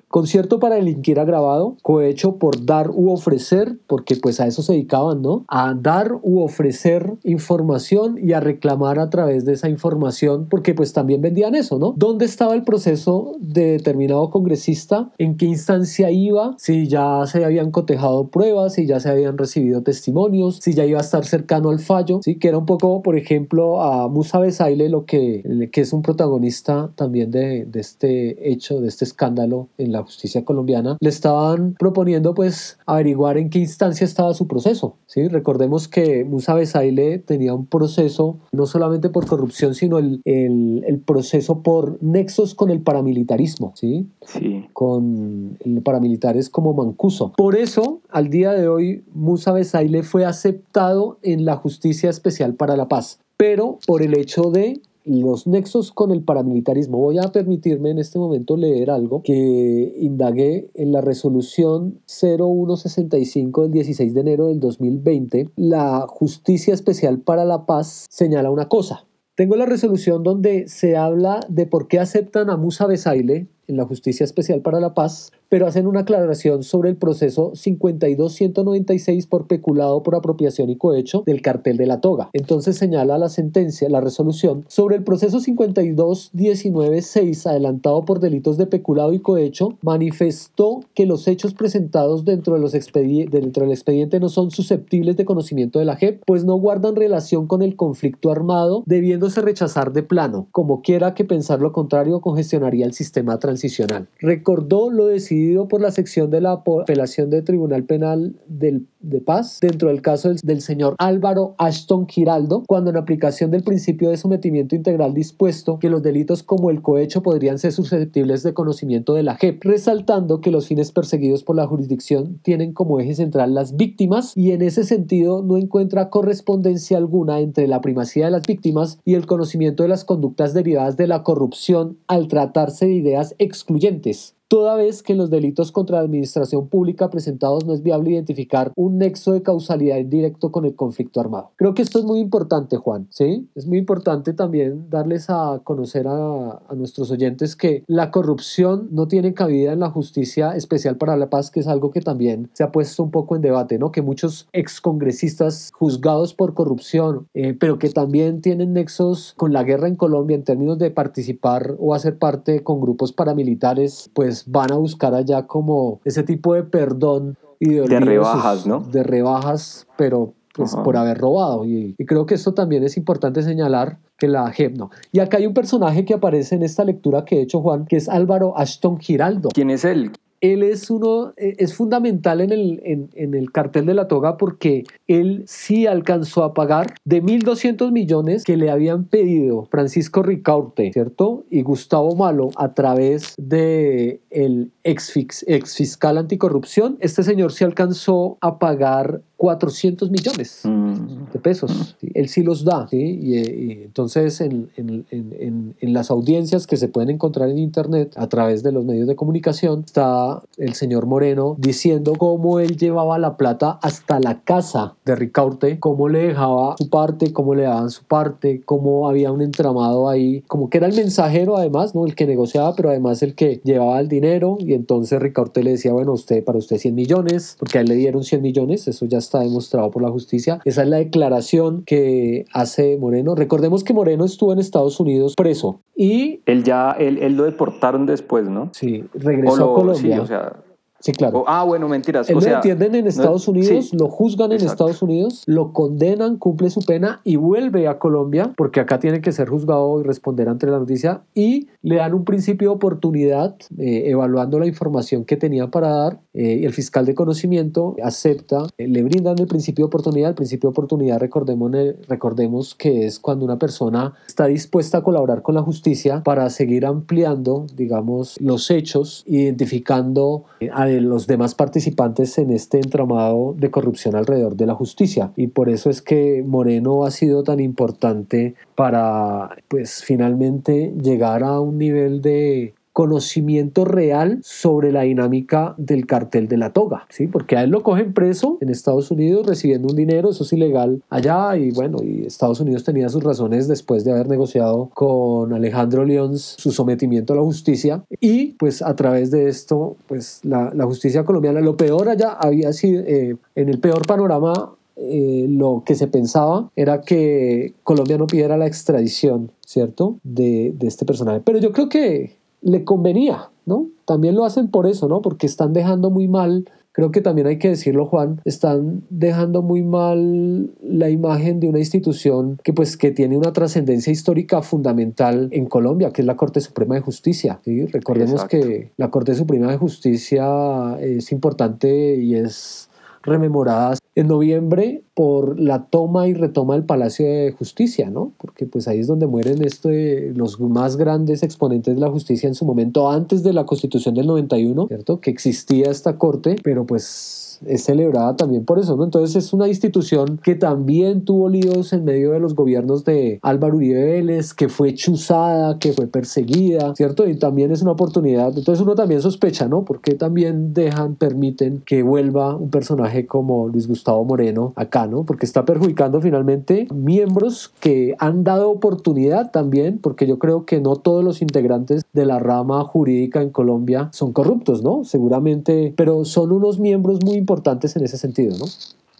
[0.08, 5.22] Concierto para delinquir agravado, cohecho por dar u ofrecer, porque pues a eso se dedicaban,
[5.22, 5.44] ¿no?
[5.48, 10.92] A dar u ofrecer información y a reclamar a través de esa información, porque pues
[10.92, 11.94] también vendían eso, ¿no?
[11.96, 15.10] ¿Dónde estaba el proceso de determinado congresista?
[15.18, 16.54] ¿En qué instancia iba?
[16.58, 20.98] Si ya se habían cotejado pruebas, si ya se habían recibido testimonios, si ya iba
[20.98, 22.36] a estar cercano al fallo, ¿sí?
[22.36, 26.90] Que era un poco, por ejemplo, a Musa Besaile, lo que, que es un protagonista
[26.94, 32.34] también de, de este hecho, de este escándalo en la justicia colombiana, le estaban proponiendo
[32.34, 34.96] pues averiguar en qué instancia estaba su proceso.
[35.06, 35.28] ¿sí?
[35.28, 40.98] Recordemos que Musa Besaile tenía un proceso no solamente por corrupción, sino el, el, el
[41.00, 44.08] proceso por nexos con el paramilitarismo, ¿sí?
[44.26, 44.66] Sí.
[44.72, 47.32] con paramilitares como Mancuso.
[47.36, 52.76] Por eso, al día de hoy, Musa Besaile fue aceptado en la Justicia Especial para
[52.76, 56.98] la Paz pero por el hecho de los nexos con el paramilitarismo.
[56.98, 63.72] Voy a permitirme en este momento leer algo que indagué en la resolución 0165 del
[63.72, 65.50] 16 de enero del 2020.
[65.56, 69.06] La Justicia Especial para la Paz señala una cosa.
[69.34, 73.86] Tengo la resolución donde se habla de por qué aceptan a Musa Besaile en la
[73.86, 80.02] Justicia Especial para la Paz, pero hacen una aclaración sobre el proceso 52196 por peculado
[80.02, 82.30] por apropiación y cohecho del cartel de la toga.
[82.32, 89.12] Entonces señala la sentencia, la resolución, sobre el proceso 52196 adelantado por delitos de peculado
[89.12, 94.52] y cohecho, manifestó que los hechos presentados dentro, de los dentro del expediente no son
[94.52, 99.40] susceptibles de conocimiento de la JEP, pues no guardan relación con el conflicto armado, debiéndose
[99.40, 100.46] rechazar de plano.
[100.52, 104.06] Como quiera que pensar lo contrario congestionaría el sistema transicional.
[104.20, 109.58] Recordó lo decidido por la sección de la apelación del Tribunal Penal del, de Paz
[109.60, 114.74] dentro del caso del, señor Álvaro Ashton Giraldo, cuando en aplicación del principio de sometimiento
[114.76, 119.36] integral dispuesto que los delitos como el cohecho podrían ser susceptibles de conocimiento de la
[119.36, 124.36] JEP, resaltando que los fines perseguidos por la jurisdicción tienen como eje central las víctimas
[124.36, 129.14] y en ese sentido no encuentra correspondencia alguna entre la primacía de las víctimas y
[129.14, 134.74] el conocimiento de las conductas derivadas de la corrupción al tratarse de ideas excluyentes toda
[134.74, 139.32] vez que los delitos contra la administración pública presentados no es viable identificar un nexo
[139.32, 141.52] de causalidad directo con el conflicto armado.
[141.54, 143.48] Creo que esto es muy importante, Juan, ¿sí?
[143.54, 149.06] Es muy importante también darles a conocer a, a nuestros oyentes que la corrupción no
[149.06, 152.64] tiene cabida en la justicia especial para la paz, que es algo que también se
[152.64, 153.92] ha puesto un poco en debate, ¿no?
[153.92, 159.86] Que muchos excongresistas juzgados por corrupción, eh, pero que también tienen nexos con la guerra
[159.86, 164.72] en Colombia en términos de participar o hacer parte con grupos paramilitares, pues pues, van
[164.72, 168.80] a buscar allá como ese tipo de perdón y de, de rebajas, ¿no?
[168.80, 171.64] De rebajas, pero pues por haber robado.
[171.64, 174.90] Y, creo que esto también es importante señalar que la JEP no.
[175.12, 177.96] Y acá hay un personaje que aparece en esta lectura que he hecho Juan, que
[177.96, 179.50] es Álvaro Ashton Giraldo.
[179.54, 180.12] ¿Quién es él?
[180.40, 184.84] Él es uno, e, es fundamental en el, en, el cartel de la toga porque
[185.06, 191.44] él sí alcanzó a pagar de 1.200 millones que le habían pedido Francisco Ricaurte, ¿cierto?
[191.50, 195.14] Y Gustavo Malo a través de el ex,
[195.46, 196.96] ex fiscal anticorrupción.
[197.00, 201.32] Este señor sí alcanzó a pagar 400 millones mm.
[201.32, 201.96] de pesos.
[202.12, 202.86] Él sí los da.
[202.92, 208.28] Y, entonces en, en, en, en, las audiencias que se pueden encontrar en Internet a
[208.28, 213.38] través de los medios de comunicación está el señor Moreno diciendo cómo él llevaba la
[213.38, 218.04] plata hasta la casa de Ricaurte, cómo le dejaba su parte, cómo le daban su
[218.04, 222.04] parte, cómo había un entramado ahí, como que era el mensajero además, ¿no?
[222.04, 225.94] el que negociaba, pero además el que llevaba el dinero y entonces Ricaurte le decía,
[225.94, 229.16] bueno, usted para usted 100 millones, porque a él le dieron 100 millones, eso ya
[229.16, 230.58] está demostrado por la justicia.
[230.64, 233.36] Esa es la declaración que hace Moreno.
[233.36, 236.40] Recordemos que Moreno estuvo en Estados Unidos preso y...
[236.46, 238.70] Él ya, él, él lo deportaron después, ¿no?
[238.72, 240.16] Sí, regresó a Colombia.
[240.16, 240.56] Sí, o sea,
[241.00, 241.44] Sí, claro.
[241.46, 242.28] ah, bueno, mentiras.
[242.28, 246.80] Él lo entienden en Estados Unidos, lo juzgan en Estados Unidos, lo condenan, cumple su
[246.80, 250.78] pena y vuelve a Colombia, porque acá tiene que ser juzgado y responder ante la
[250.78, 255.88] noticia, y le dan un principio de oportunidad, eh, evaluando la información que tenía para
[255.88, 260.30] dar, eh, y el fiscal de conocimiento acepta, eh, le brindan el principio de oportunidad.
[260.30, 261.70] El principio de oportunidad, recordemos,
[262.08, 266.84] recordemos que es cuando una persona está dispuesta a colaborar con la justicia para seguir
[266.84, 274.56] ampliando, digamos, los hechos, identificando a los demás participantes en este entramado de corrupción alrededor
[274.56, 275.32] de la justicia.
[275.36, 281.60] Y por eso es que Moreno ha sido tan importante para, pues, finalmente llegar a
[281.60, 287.28] un nivel de conocimiento real sobre la dinámica del cartel de la toga, ¿sí?
[287.28, 291.02] Porque a él lo cogen preso en Estados Unidos recibiendo un dinero, eso es ilegal
[291.08, 296.04] allá y bueno, y Estados Unidos tenía sus razones después de haber negociado con Alejandro
[296.04, 301.24] León su sometimiento a la justicia y pues a través de esto, pues la, justicia
[301.24, 306.08] colombiana, lo peor allá había sido, eh, en el peor panorama eh, lo que se
[306.08, 310.18] pensaba era que Colombia no pidiera la extradición, ¿cierto?
[310.24, 311.40] De, este personaje.
[311.42, 313.88] Pero yo creo que le convenía, ¿no?
[314.04, 315.22] También lo hacen por eso, ¿no?
[315.22, 319.82] Porque están dejando muy mal, creo que también hay que decirlo, Juan, están dejando muy
[319.82, 325.66] mal la imagen de una institución que pues que tiene una trascendencia histórica fundamental en
[325.66, 327.60] Colombia, que es la Corte Suprema de Justicia.
[327.64, 327.86] ¿sí?
[327.86, 332.88] Recordemos que la Corte Suprema de Justicia es importante y es
[333.22, 338.32] rememorada en noviembre por la toma y retoma del Palacio de Justicia, ¿no?
[338.38, 342.54] Porque pues ahí es donde mueren este, los más grandes exponentes de la justicia en
[342.54, 345.20] su momento antes de la Constitución del 91, ¿cierto?
[345.20, 349.04] Que existía esta corte, pero pues es celebrada también por eso, ¿no?
[349.04, 353.76] Entonces es una institución que también tuvo líos en medio de los gobiernos de Álvaro
[353.76, 357.28] Uribe Vélez, que fue chuzada, que fue perseguida, ¿cierto?
[357.28, 358.56] Y también es una oportunidad.
[358.56, 359.84] Entonces uno también sospecha, ¿no?
[359.84, 365.24] Porque también dejan, permiten que vuelva un personaje como Luis Gustavo Moreno acá ¿no?
[365.24, 370.96] Porque está perjudicando finalmente miembros que han dado oportunidad también, porque yo creo que no
[370.96, 375.04] todos los integrantes de la rama jurídica en Colombia son corruptos, ¿no?
[375.04, 377.49] Seguramente, pero son unos miembros muy importantes
[377.96, 378.66] en ese sentido, ¿no?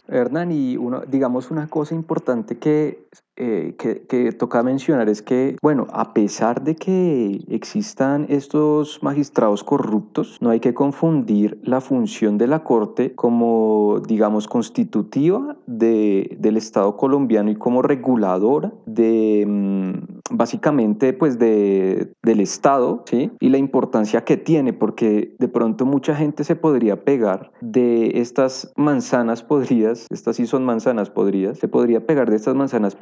[0.07, 5.87] Hernán, y uno, digamos una cosa importante que eh, que, toca mencionar es que, bueno,
[5.93, 12.47] a pesar de que existan estos magistrados corruptos, no hay que confundir la función de
[12.47, 21.13] la Corte como, digamos, constitutiva de, del Estado colombiano y como reguladora de, mm, básicamente,
[21.13, 23.31] pues, de, del Estado, ¿sí?
[23.39, 28.71] Y la importancia que tiene, porque de pronto mucha gente se podría pegar de estas
[28.75, 32.95] manzanas podridas, estas sí son manzanas podridas, se podría pegar de estas manzanas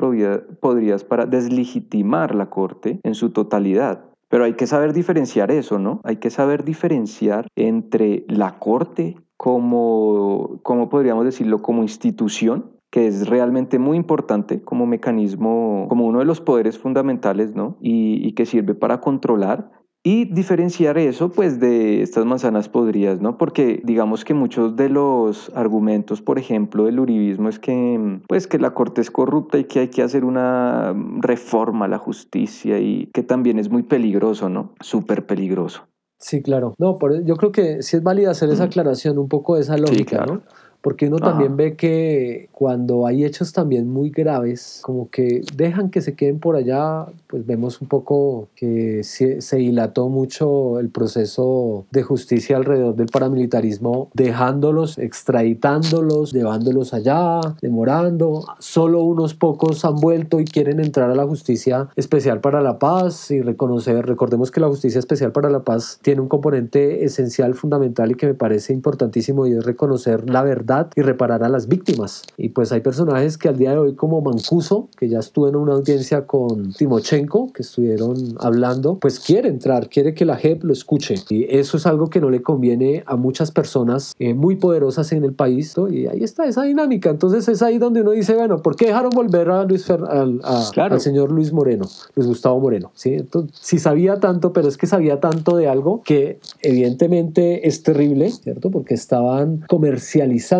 [0.59, 4.05] podrías para deslegitimar la Corte en su totalidad.
[4.29, 6.01] Pero hay que saber diferenciar eso, ¿no?
[6.03, 13.27] Hay que saber diferenciar entre la Corte como, como podríamos decirlo, como institución, que es
[13.27, 17.77] realmente muy importante como mecanismo, como uno de los poderes fundamentales, ¿no?
[17.81, 19.71] Y que sirve para controlar
[20.03, 23.37] y diferenciar eso pues de estas manzanas podridas, ¿no?
[23.37, 28.59] Porque digamos que muchos de los argumentos, por ejemplo, del uribismo es que pues que
[28.59, 33.09] la corte es corrupta y que hay que hacer una reforma a la justicia y
[33.13, 34.73] que también es muy peligroso, ¿no?
[34.79, 35.83] Súper peligroso.
[36.17, 36.75] Sí, claro.
[36.77, 39.77] No, por, yo creo que sí es válida hacer esa aclaración, un poco de esa
[39.77, 40.41] lógica, ¿no?
[40.81, 46.01] Porque uno también ve que cuando hay hechos también muy graves, como que dejan que
[46.01, 51.85] se queden por allá, pues vemos un poco que se, se dilató mucho el proceso
[51.91, 58.45] de justicia alrededor del paramilitarismo, dejándolos, extraditándolos, llevándolos allá, demorando.
[58.59, 63.31] Solo unos pocos han vuelto y quieren entrar a la justicia especial para la paz
[63.31, 68.11] y reconocer, recordemos que la justicia especial para la paz tiene un componente esencial, fundamental
[68.11, 72.23] y que me parece importantísimo y es reconocer la verdad y reparar a las víctimas.
[72.37, 75.55] Y pues hay personajes que al día de hoy como Mancuso, que ya estuvo en
[75.55, 80.73] una audiencia con Timochenko, que estuvieron hablando, pues quiere entrar, quiere que la JEP lo
[80.73, 81.15] escuche.
[81.29, 85.23] Y eso es algo que no le conviene a muchas personas eh, muy poderosas en
[85.23, 85.75] el país.
[85.91, 87.09] Y ahí está esa dinámica.
[87.09, 91.01] Entonces es ahí donde uno dice, bueno, ¿por qué dejaron volver a Luis al, al
[91.01, 91.85] señor Luis Moreno,
[92.15, 92.91] Luis Gustavo Moreno?
[92.93, 93.13] ¿sí?
[93.13, 98.31] Entonces, si sabía tanto, pero es que sabía tanto de algo que evidentemente es terrible,
[98.31, 98.69] ¿cierto?
[98.71, 100.58] Porque estaban comercializando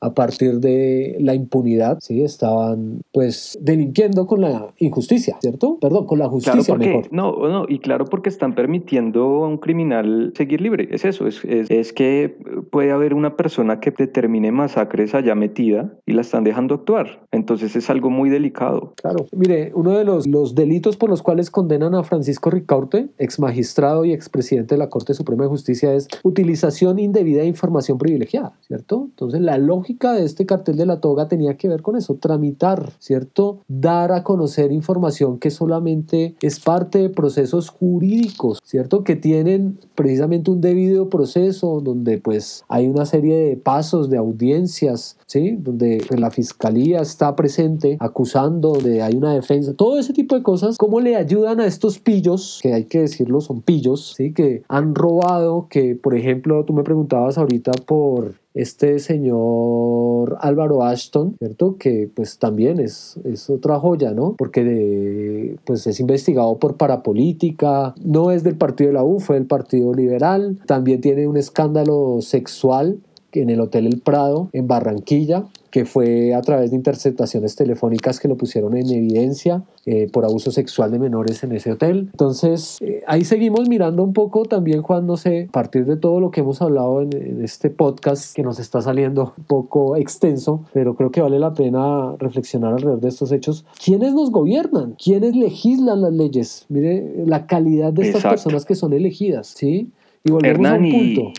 [0.00, 2.22] a partir de la impunidad, ¿sí?
[2.22, 5.78] Estaban pues delinquiendo con la injusticia, ¿cierto?
[5.80, 7.08] Perdón, con la justicia mejor.
[7.10, 11.44] No, no, y claro porque están permitiendo a un criminal seguir libre, es eso, es,
[11.44, 12.36] es, que
[12.70, 17.76] puede haber una persona que determine masacres allá metida y la están dejando actuar, entonces
[17.76, 18.92] es algo muy delicado.
[18.96, 23.38] Claro, mire, uno de los, los delitos por los cuales condenan a Francisco Ricaurte, ex
[23.38, 28.52] magistrado y expresidente de la Corte Suprema de Justicia, es utilización indebida de información privilegiada,
[28.66, 29.06] ¿cierto?
[29.10, 32.92] Entonces la lógica de este cartel de la toga tenía que ver con eso, tramitar,
[32.98, 33.60] ¿cierto?
[33.68, 39.04] Dar a conocer información que solamente es parte de procesos jurídicos, ¿cierto?
[39.04, 45.16] Que tienen precisamente un debido proceso donde pues hay una serie de pasos, de audiencias,
[45.26, 45.56] ¿sí?
[45.58, 50.42] Donde pues, la fiscalía está presente acusando, de hay una defensa, todo ese tipo de
[50.42, 54.32] cosas, ¿cómo le ayudan a estos pillos, que hay que decirlo, son pillos, ¿sí?
[54.32, 61.36] Que han robado, que por ejemplo, tú me preguntabas ahorita por este señor Álvaro Ashton,
[61.38, 61.76] ¿cierto?
[61.78, 64.34] Que pues también es, es otra joya, ¿no?
[64.36, 69.46] Porque pues es investigado por parapolítica, no es del partido de la U, fue del
[69.46, 72.98] Partido Liberal, también tiene un escándalo sexual
[73.32, 78.28] en el Hotel El Prado, en Barranquilla, que fue a través de interceptaciones telefónicas que
[78.28, 82.08] lo pusieron en evidencia eh, por abuso sexual de menores en ese hotel.
[82.12, 86.20] Entonces, eh, ahí seguimos mirando un poco también, Juan, no sé, a partir de todo
[86.20, 90.64] lo que hemos hablado en, en, este podcast que nos está saliendo un poco extenso,
[90.72, 93.64] pero creo que vale la pena reflexionar alrededor de estos hechos.
[93.82, 94.96] ¿Quiénes nos gobiernan?
[95.02, 96.66] ¿Quiénes legislan las leyes?
[96.68, 99.90] Mire la calidad de estas personas que son elegidas, ¿sí?
[100.24, 101.32] Y volvemos a un punto.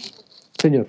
[0.57, 0.87] Señor.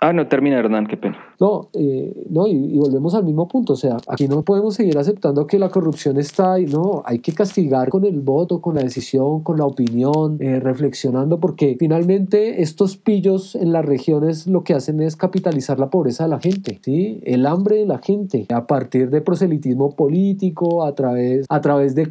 [0.00, 1.18] Ah, no, termina Hernán, qué pena.
[1.40, 5.46] No, eh, no y, volvemos al mismo punto, o sea, aquí no podemos seguir aceptando
[5.46, 9.42] que la corrupción está ahí, no, hay que castigar con el voto, con la decisión,
[9.42, 15.00] con la opinión, eh, reflexionando, porque finalmente estos pillos en las regiones lo que hacen
[15.00, 17.20] es capitalizar la pobreza de la gente, ¿sí?
[17.24, 22.08] El hambre de la gente, a partir de proselitismo político, a través, a través de,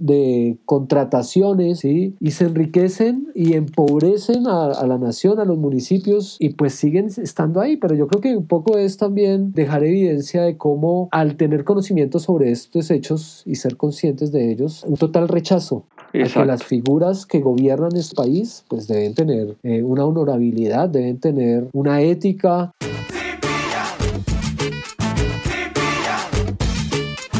[0.00, 2.14] de contrataciones, ¿sí?
[2.20, 7.06] Y se enriquecen y empobrecen a, a la nación, a los municipios, y pues siguen
[7.06, 11.36] estando ahí, pero yo creo que un poco es también dejar evidencia de cómo al
[11.36, 16.44] tener conocimiento sobre estos hechos y ser conscientes de ellos, un total rechazo a que
[16.44, 22.00] las figuras que gobiernan este país pues deben tener eh, una honorabilidad, deben tener una
[22.00, 22.72] ética.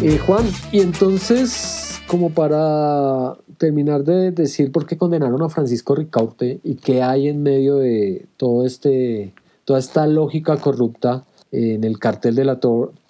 [0.03, 6.61] Eh, Juan, y entonces, como para terminar de decir por qué condenaron a Francisco Ricaurte
[6.63, 9.33] y qué hay en medio de todo este,
[9.69, 12.59] toda esta lógica corrupta en el cartel de la,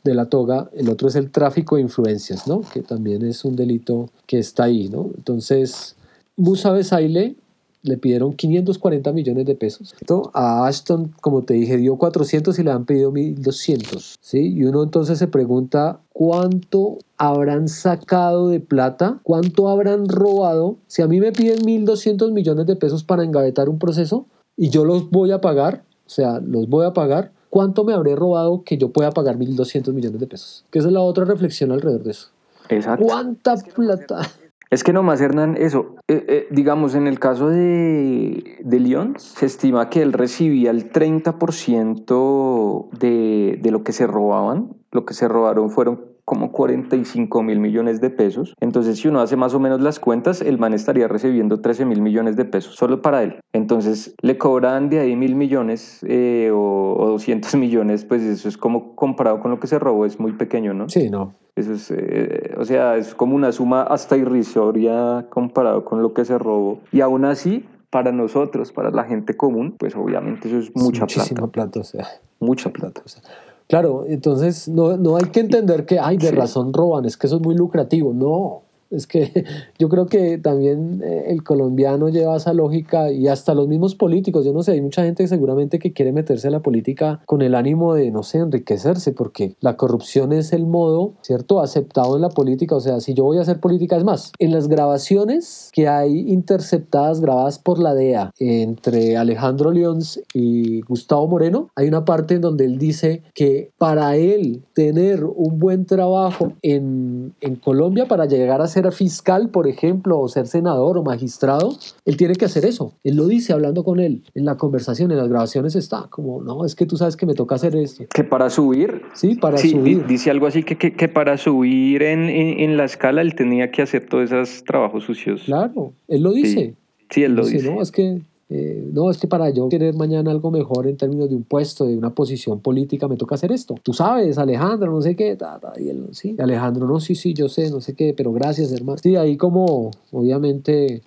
[0.03, 2.63] de la toga, el otro es el tráfico de influencias, ¿no?
[2.63, 4.89] que también es un delito que está ahí.
[4.89, 5.09] ¿no?
[5.17, 5.95] Entonces,
[6.37, 7.37] Musa Besaile
[7.83, 9.95] le pidieron 540 millones de pesos.
[10.35, 14.17] A Ashton, como te dije, dio 400 y le han pedido 1200.
[14.21, 14.53] ¿sí?
[14.53, 20.79] Y uno entonces se pregunta cuánto habrán sacado de plata, cuánto habrán robado.
[20.89, 24.27] Si a mí me piden 1200 millones de pesos para engavetar un proceso
[24.57, 28.17] y yo los voy a pagar, o sea, los voy a pagar, ¿cuánto me habré
[28.17, 30.65] robado que yo pueda pagar 1.200 millones de pesos?
[30.71, 32.31] Que esa es la otra reflexión alrededor de eso.
[32.71, 33.05] Exacto.
[33.05, 34.23] ¿Cuánta plata?
[34.71, 39.47] Es que nomás, Hernán, eso, eh, eh, digamos, en el caso de, de León, se
[39.47, 44.75] estima que él recibía el 30% de, de lo que se robaban.
[44.93, 48.53] Lo que se robaron fueron como 45 mil millones de pesos.
[48.61, 52.03] Entonces, si uno hace más o menos las cuentas, el man estaría recibiendo 13 mil
[52.03, 53.41] millones de pesos solo para él.
[53.55, 58.59] Entonces, le cobran de ahí mil millones eh, o, o, 200 millones, pues eso es
[58.59, 60.91] como comparado con lo que se robó, es muy pequeño, ¿no?
[60.91, 61.33] Sí, no.
[61.57, 66.27] Eso es, eh, o sea, es como una suma hasta irrisoria comparado con lo que
[66.27, 66.81] se robó.
[66.93, 71.17] Y aún así, para nosotros, para la gente común, pues obviamente eso es mucha es
[71.17, 71.71] muchísima plata.
[71.71, 71.81] plata.
[71.81, 72.07] o sea.
[72.41, 73.01] Mucha plata.
[73.05, 73.23] O sea,
[73.69, 77.37] Claro, entonces no, no hay que entender que, ay, de razón roban, es que eso
[77.37, 78.15] es muy lucrativo.
[78.15, 79.45] No, es que
[79.79, 84.45] yo creo que también eh, el colombiano lleva esa lógica y hasta los mismos políticos,
[84.45, 87.55] yo no sé, hay mucha gente seguramente que quiere meterse a la política con el
[87.55, 92.31] ánimo de, no sé, enriquecerse, porque la corrupción es el modo, ¿cierto?, aceptado en la
[92.31, 92.77] política.
[92.77, 96.31] O sea, si yo voy a hacer política, es más, en las grabaciones que hay
[96.31, 102.41] interceptadas, grabadas por la DEA entre Alejandro Leons y Gustavo Moreno, hay una parte en
[102.41, 108.61] donde él dice que para él tener un buen trabajo en, en Colombia, para llegar
[108.61, 112.65] a ser ser fiscal, por ejemplo, o ser senador o magistrado, él tiene que hacer
[112.65, 112.95] eso.
[113.05, 114.23] Él lo dice hablando con él.
[114.35, 117.35] En la conversación, en las grabaciones está como, no, es que tú sabes que me
[117.35, 118.05] toca hacer esto.
[118.13, 119.03] Que para subir.
[119.15, 120.07] Sí, para sí, subir.
[120.07, 123.71] Dice algo así que, que, que para subir en, en, en, la escala él tenía
[123.71, 125.43] que hacer todos esos trabajos sucios.
[125.45, 126.55] Claro, él lo dice.
[126.55, 126.75] Sí,
[127.11, 127.59] sí él lo dice.
[127.59, 127.75] dice.
[127.75, 131.29] No, es que eh, no, es que para yo querer mañana algo mejor en términos
[131.29, 133.75] de un puesto, de una posición política, me toca hacer esto.
[133.83, 135.37] Tú sabes, Alejandro, no sé qué,
[135.79, 138.99] y él, sí, Alejandro, no, sí, sí, yo sé, no sé qué, pero gracias, hermano.
[139.03, 141.03] Sí, ahí como, obviamente,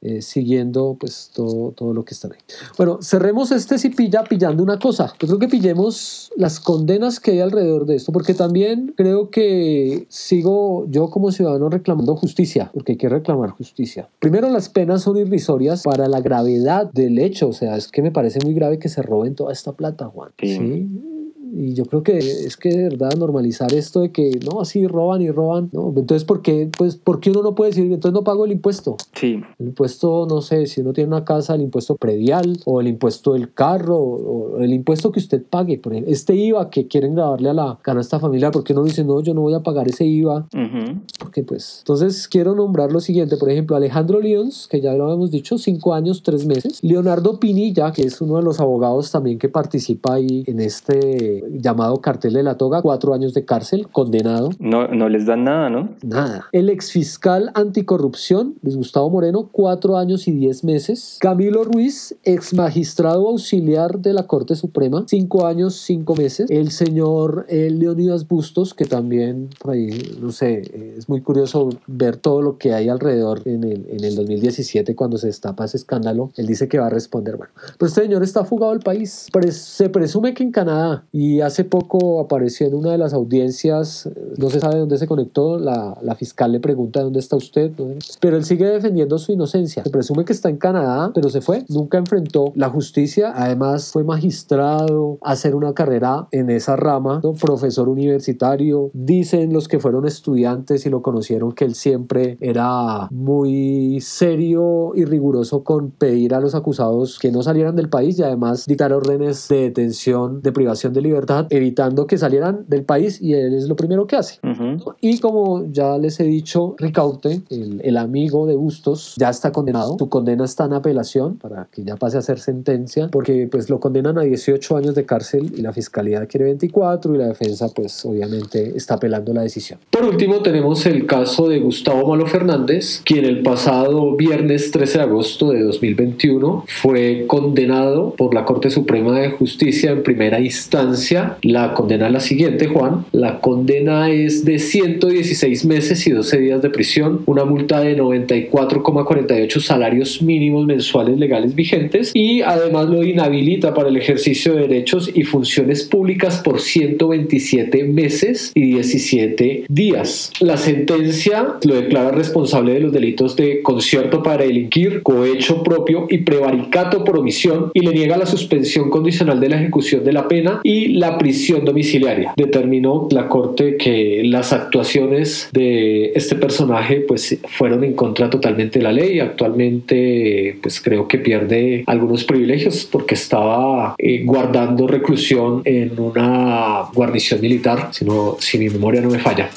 [0.00, 2.38] eh, siguiendo pues todo, todo lo que está ahí.
[2.76, 5.12] Bueno, cerremos este si pilla pillando una cosa.
[5.18, 10.06] Yo creo que pillemos las condenas que hay alrededor de esto, porque también creo que
[10.08, 14.08] sigo yo como ciudadano reclamando justicia, porque hay que reclamar justicia.
[14.20, 18.12] Primero, las penas son irrisorias para la gravedad del hecho, o sea, es que me
[18.12, 20.30] parece muy grave que se roben toda esta plata, Juan.
[20.38, 20.56] Sí.
[20.56, 21.17] ¿Sí?
[21.52, 25.22] Y yo creo que es que de verdad normalizar esto de que no, así roban
[25.22, 25.70] y roban.
[25.72, 28.52] No, entonces, ¿por qué, pues, ¿por qué uno no puede decir, entonces no pago el
[28.52, 28.96] impuesto?
[29.14, 29.40] Sí.
[29.58, 33.32] El impuesto, no sé, si uno tiene una casa, el impuesto predial o el impuesto
[33.32, 35.78] del carro o el impuesto que usted pague.
[35.78, 39.04] Por ejemplo, este IVA que quieren grabarle a la canasta familiar, ¿por qué uno dice,
[39.04, 40.46] no, yo no voy a pagar ese IVA?
[40.52, 41.00] Uh -huh.
[41.18, 45.30] Porque pues, entonces quiero nombrar lo siguiente, por ejemplo, Alejandro Leons, que ya lo habíamos
[45.30, 46.78] dicho, cinco años, tres meses.
[46.82, 51.96] Leonardo Pinilla, que es uno de los abogados también que participa ahí en este llamado
[51.98, 54.50] cartel de la toga, cuatro años de cárcel, condenado.
[54.58, 55.90] No, no les dan nada, ¿no?
[56.02, 56.46] Nada.
[56.52, 61.18] El exfiscal anticorrupción, Luis Gustavo Moreno, cuatro años y diez meses.
[61.20, 66.50] Camilo Ruiz, ex magistrado auxiliar de la Corte Suprema, cinco años, cinco meses.
[66.50, 72.16] El señor eh, Leonidas Bustos, que también, por ahí, no sé, es muy curioso ver
[72.16, 76.30] todo lo que hay alrededor en el, en el 2017 cuando se destapa ese escándalo.
[76.36, 77.36] Él dice que va a responder.
[77.36, 79.28] Bueno, pero este señor está fugado del país.
[79.50, 84.50] Se presume que en Canadá y hace poco apareció en una de las audiencias, no
[84.50, 87.72] se sabe dónde se conectó, la, la fiscal le pregunta dónde está usted,
[88.20, 89.82] pero él sigue defendiendo su inocencia.
[89.84, 94.04] Se presume que está en Canadá, pero se fue, nunca enfrentó la justicia, además fue
[94.04, 97.32] magistrado, a hacer una carrera en esa rama, ¿no?
[97.32, 104.00] profesor universitario, dicen los que fueron estudiantes y lo conocieron que él siempre era muy
[104.00, 108.66] serio y riguroso con pedir a los acusados que no salieran del país y además
[108.66, 111.17] dictar órdenes de detención, de privación de libertad,
[111.50, 114.38] evitando que salieran del país y él es lo primero que hace.
[114.42, 114.94] Uh -huh.
[115.00, 119.96] Y como ya les he dicho, Ricaute, el, el, amigo de Bustos, ya está condenado.
[119.98, 123.80] Su condena está en apelación para que ya pase a ser sentencia, porque pues lo
[123.80, 128.04] condenan a 18 años de cárcel y la fiscalía quiere 24 y la defensa pues
[128.04, 129.78] obviamente está apelando la decisión.
[129.90, 135.04] Por último tenemos el caso de Gustavo Malo Fernández, quien el pasado viernes 13 de
[135.04, 141.07] agosto de 2021 fue condenado por la Corte Suprema de Justicia en primera instancia
[141.42, 143.04] la condena la siguiente, Juan.
[143.12, 149.60] La condena es de 116 meses y 12 días de prisión, una multa de 94,48
[149.60, 155.22] salarios mínimos mensuales legales vigentes y además lo inhabilita para el ejercicio de derechos y
[155.22, 160.32] funciones públicas por 127 meses y 17 días.
[160.40, 166.18] La sentencia lo declara responsable de los delitos de concierto para delinquir, cohecho propio y
[166.18, 170.60] prevaricato por omisión y le niega la suspensión condicional de la ejecución de la pena
[170.62, 172.34] y la prisión domiciliaria.
[172.36, 178.82] Determinó la Corte que las actuaciones de este personaje pues fueron en contra totalmente de
[178.82, 179.20] la ley.
[179.20, 187.40] Actualmente pues creo que pierde algunos privilegios porque estaba eh, guardando reclusión en una guarnición
[187.40, 188.06] militar, si,
[188.38, 189.50] si mi memoria no me falla.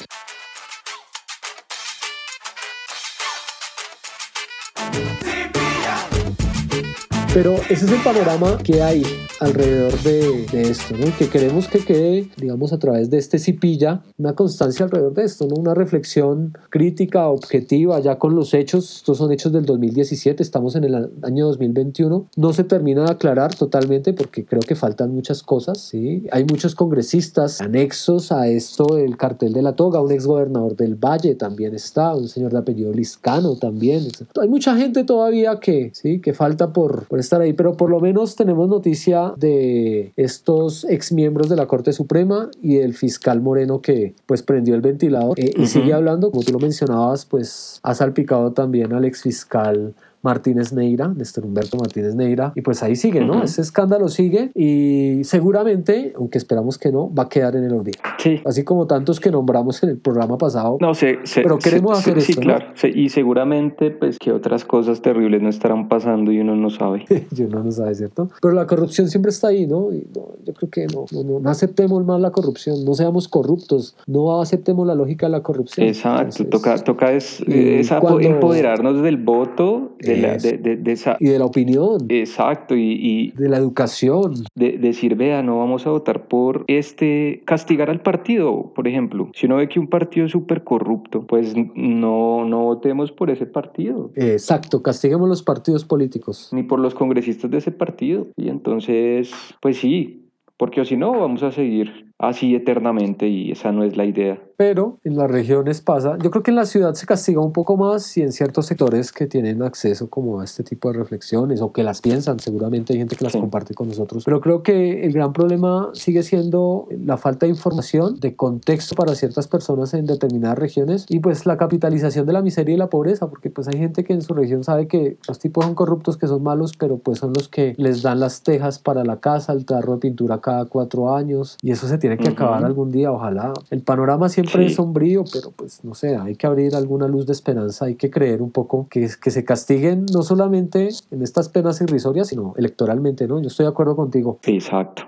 [7.34, 9.02] Pero ese es el panorama que hay
[9.40, 11.06] alrededor de, esto, ¿no?
[11.16, 15.46] Que queremos que quede, digamos, a través de este cipilla, una constancia alrededor de esto,
[15.48, 15.54] ¿no?
[15.56, 18.96] Una reflexión crítica, objetiva, ya con los hechos.
[18.96, 22.28] Estos son hechos del 2017, estamos en el año 2021.
[22.36, 26.26] No se termina de aclarar totalmente porque creo que faltan muchas cosas, ¿sí?
[26.32, 31.34] Hay muchos congresistas anexos a esto el cartel de la toga, un exgobernador del Valle
[31.34, 34.06] también está, un señor de apellido Liscano también.
[34.38, 36.20] Hay mucha gente todavía que, ¿sí?
[36.20, 41.12] Que falta por, por estar ahí, pero por lo menos tenemos noticia de estos ex
[41.12, 45.52] miembros de la Corte Suprema y el fiscal Moreno que pues prendió el ventilador eh,
[45.56, 50.72] y sigue hablando, como tú lo mencionabas, pues ha salpicado también al ex fiscal Martínez
[50.72, 53.42] Neira, Néstor Humberto Martínez Neira, y pues ahí sigue, ¿no?
[53.42, 57.98] Ese escándalo sigue y seguramente, aunque esperamos que no, va a quedar en el olvido.
[58.18, 58.40] Sí.
[58.44, 60.78] Así como tantos que nombramos en el programa pasado.
[60.80, 62.32] No, sé, pero queremos hacer esto.
[62.32, 62.66] Sí, claro.
[62.94, 67.04] Y seguramente, pues, que otras cosas terribles no estarán pasando y uno no sabe.
[67.36, 68.28] y uno no sabe, ¿cierto?
[68.40, 69.92] Pero la corrupción siempre está ahí, ¿no?
[69.92, 70.06] Y
[70.44, 74.86] yo creo que no, no, no, aceptemos más la corrupción, no seamos corruptos, no aceptemos
[74.86, 75.86] la lógica de la corrupción.
[75.86, 81.16] Exacto, toca, toca es, empoderarnos del voto de, esa...
[81.20, 81.98] Y de la opinión.
[82.08, 83.32] Exacto, y...
[83.36, 84.34] de la educación.
[84.54, 89.30] De, decir, vea, no vamos a votar por este, castigar al partido, por ejemplo.
[89.34, 93.46] Si uno ve que un partido es súper corrupto, pues no, no votemos por ese
[93.46, 94.10] partido.
[94.14, 96.50] Exacto, castiguemos los partidos políticos.
[96.52, 98.28] Ni por los congresistas de ese partido.
[98.36, 103.84] Y entonces, pues sí, porque si no, vamos a seguir así eternamente y esa no
[103.84, 106.16] es la idea pero en las regiones pasa.
[106.22, 109.10] Yo creo que en la ciudad se castiga un poco más y en ciertos sectores
[109.10, 113.00] que tienen acceso como a este tipo de reflexiones o que las piensan, seguramente hay
[113.00, 114.24] gente que las comparte con nosotros.
[114.24, 119.16] Pero creo que el gran problema sigue siendo la falta de información, de contexto para
[119.16, 123.28] ciertas personas en determinadas regiones y pues la capitalización de la miseria y la pobreza,
[123.28, 126.28] porque pues hay gente que en su región sabe que los tipos son corruptos, que
[126.28, 129.64] son malos, pero pues son los que les dan las tejas para la casa, el
[129.66, 133.52] tarro de pintura cada cuatro años y eso se tiene que acabar algún día, ojalá.
[133.70, 137.32] El panorama siempre es sombrío, pero pues no sé, hay que abrir alguna luz de
[137.32, 141.80] esperanza, hay que creer un poco que, que se castiguen no solamente en estas penas
[141.80, 143.40] irrisorias, sino electoralmente, ¿no?
[143.40, 144.38] Yo estoy de acuerdo contigo.
[144.44, 145.04] Exacto.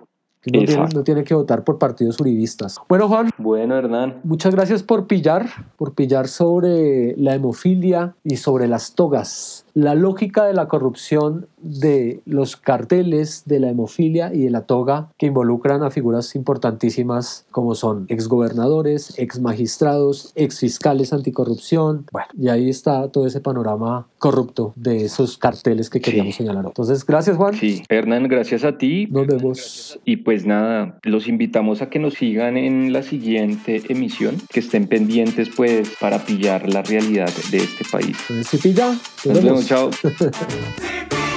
[0.47, 2.79] No tiene, no tiene, que votar por partidos uribistas.
[2.87, 3.31] Bueno, Juan.
[3.39, 4.21] Bueno, Hernán.
[4.25, 5.47] Muchas gracias por pillar,
[5.79, 12.21] por pillar sobre la hemofilia y sobre las togas la lógica de la corrupción de
[12.27, 17.75] los carteles de la hemofilia y de la toga que involucran a figuras importantísimas como
[17.75, 22.07] son exgobernadores, exmagistrados, exfiscales anticorrupción.
[22.13, 26.65] Bueno, y ahí está todo ese panorama corrupto de esos carteles que queríamos señalar.
[26.67, 27.55] Entonces, gracias Juan.
[27.55, 29.07] Sí, Hernán, gracias a ti.
[29.11, 30.01] Nos vemos.
[30.05, 34.87] Y pues nada, los invitamos a que nos sigan en la siguiente emisión, que estén
[34.87, 38.17] pendientes pues para pillar la realidad de este país.
[38.29, 38.95] Entonces, pilla.
[39.25, 39.64] Nos, vemos.
[39.65, 39.91] んちゃう。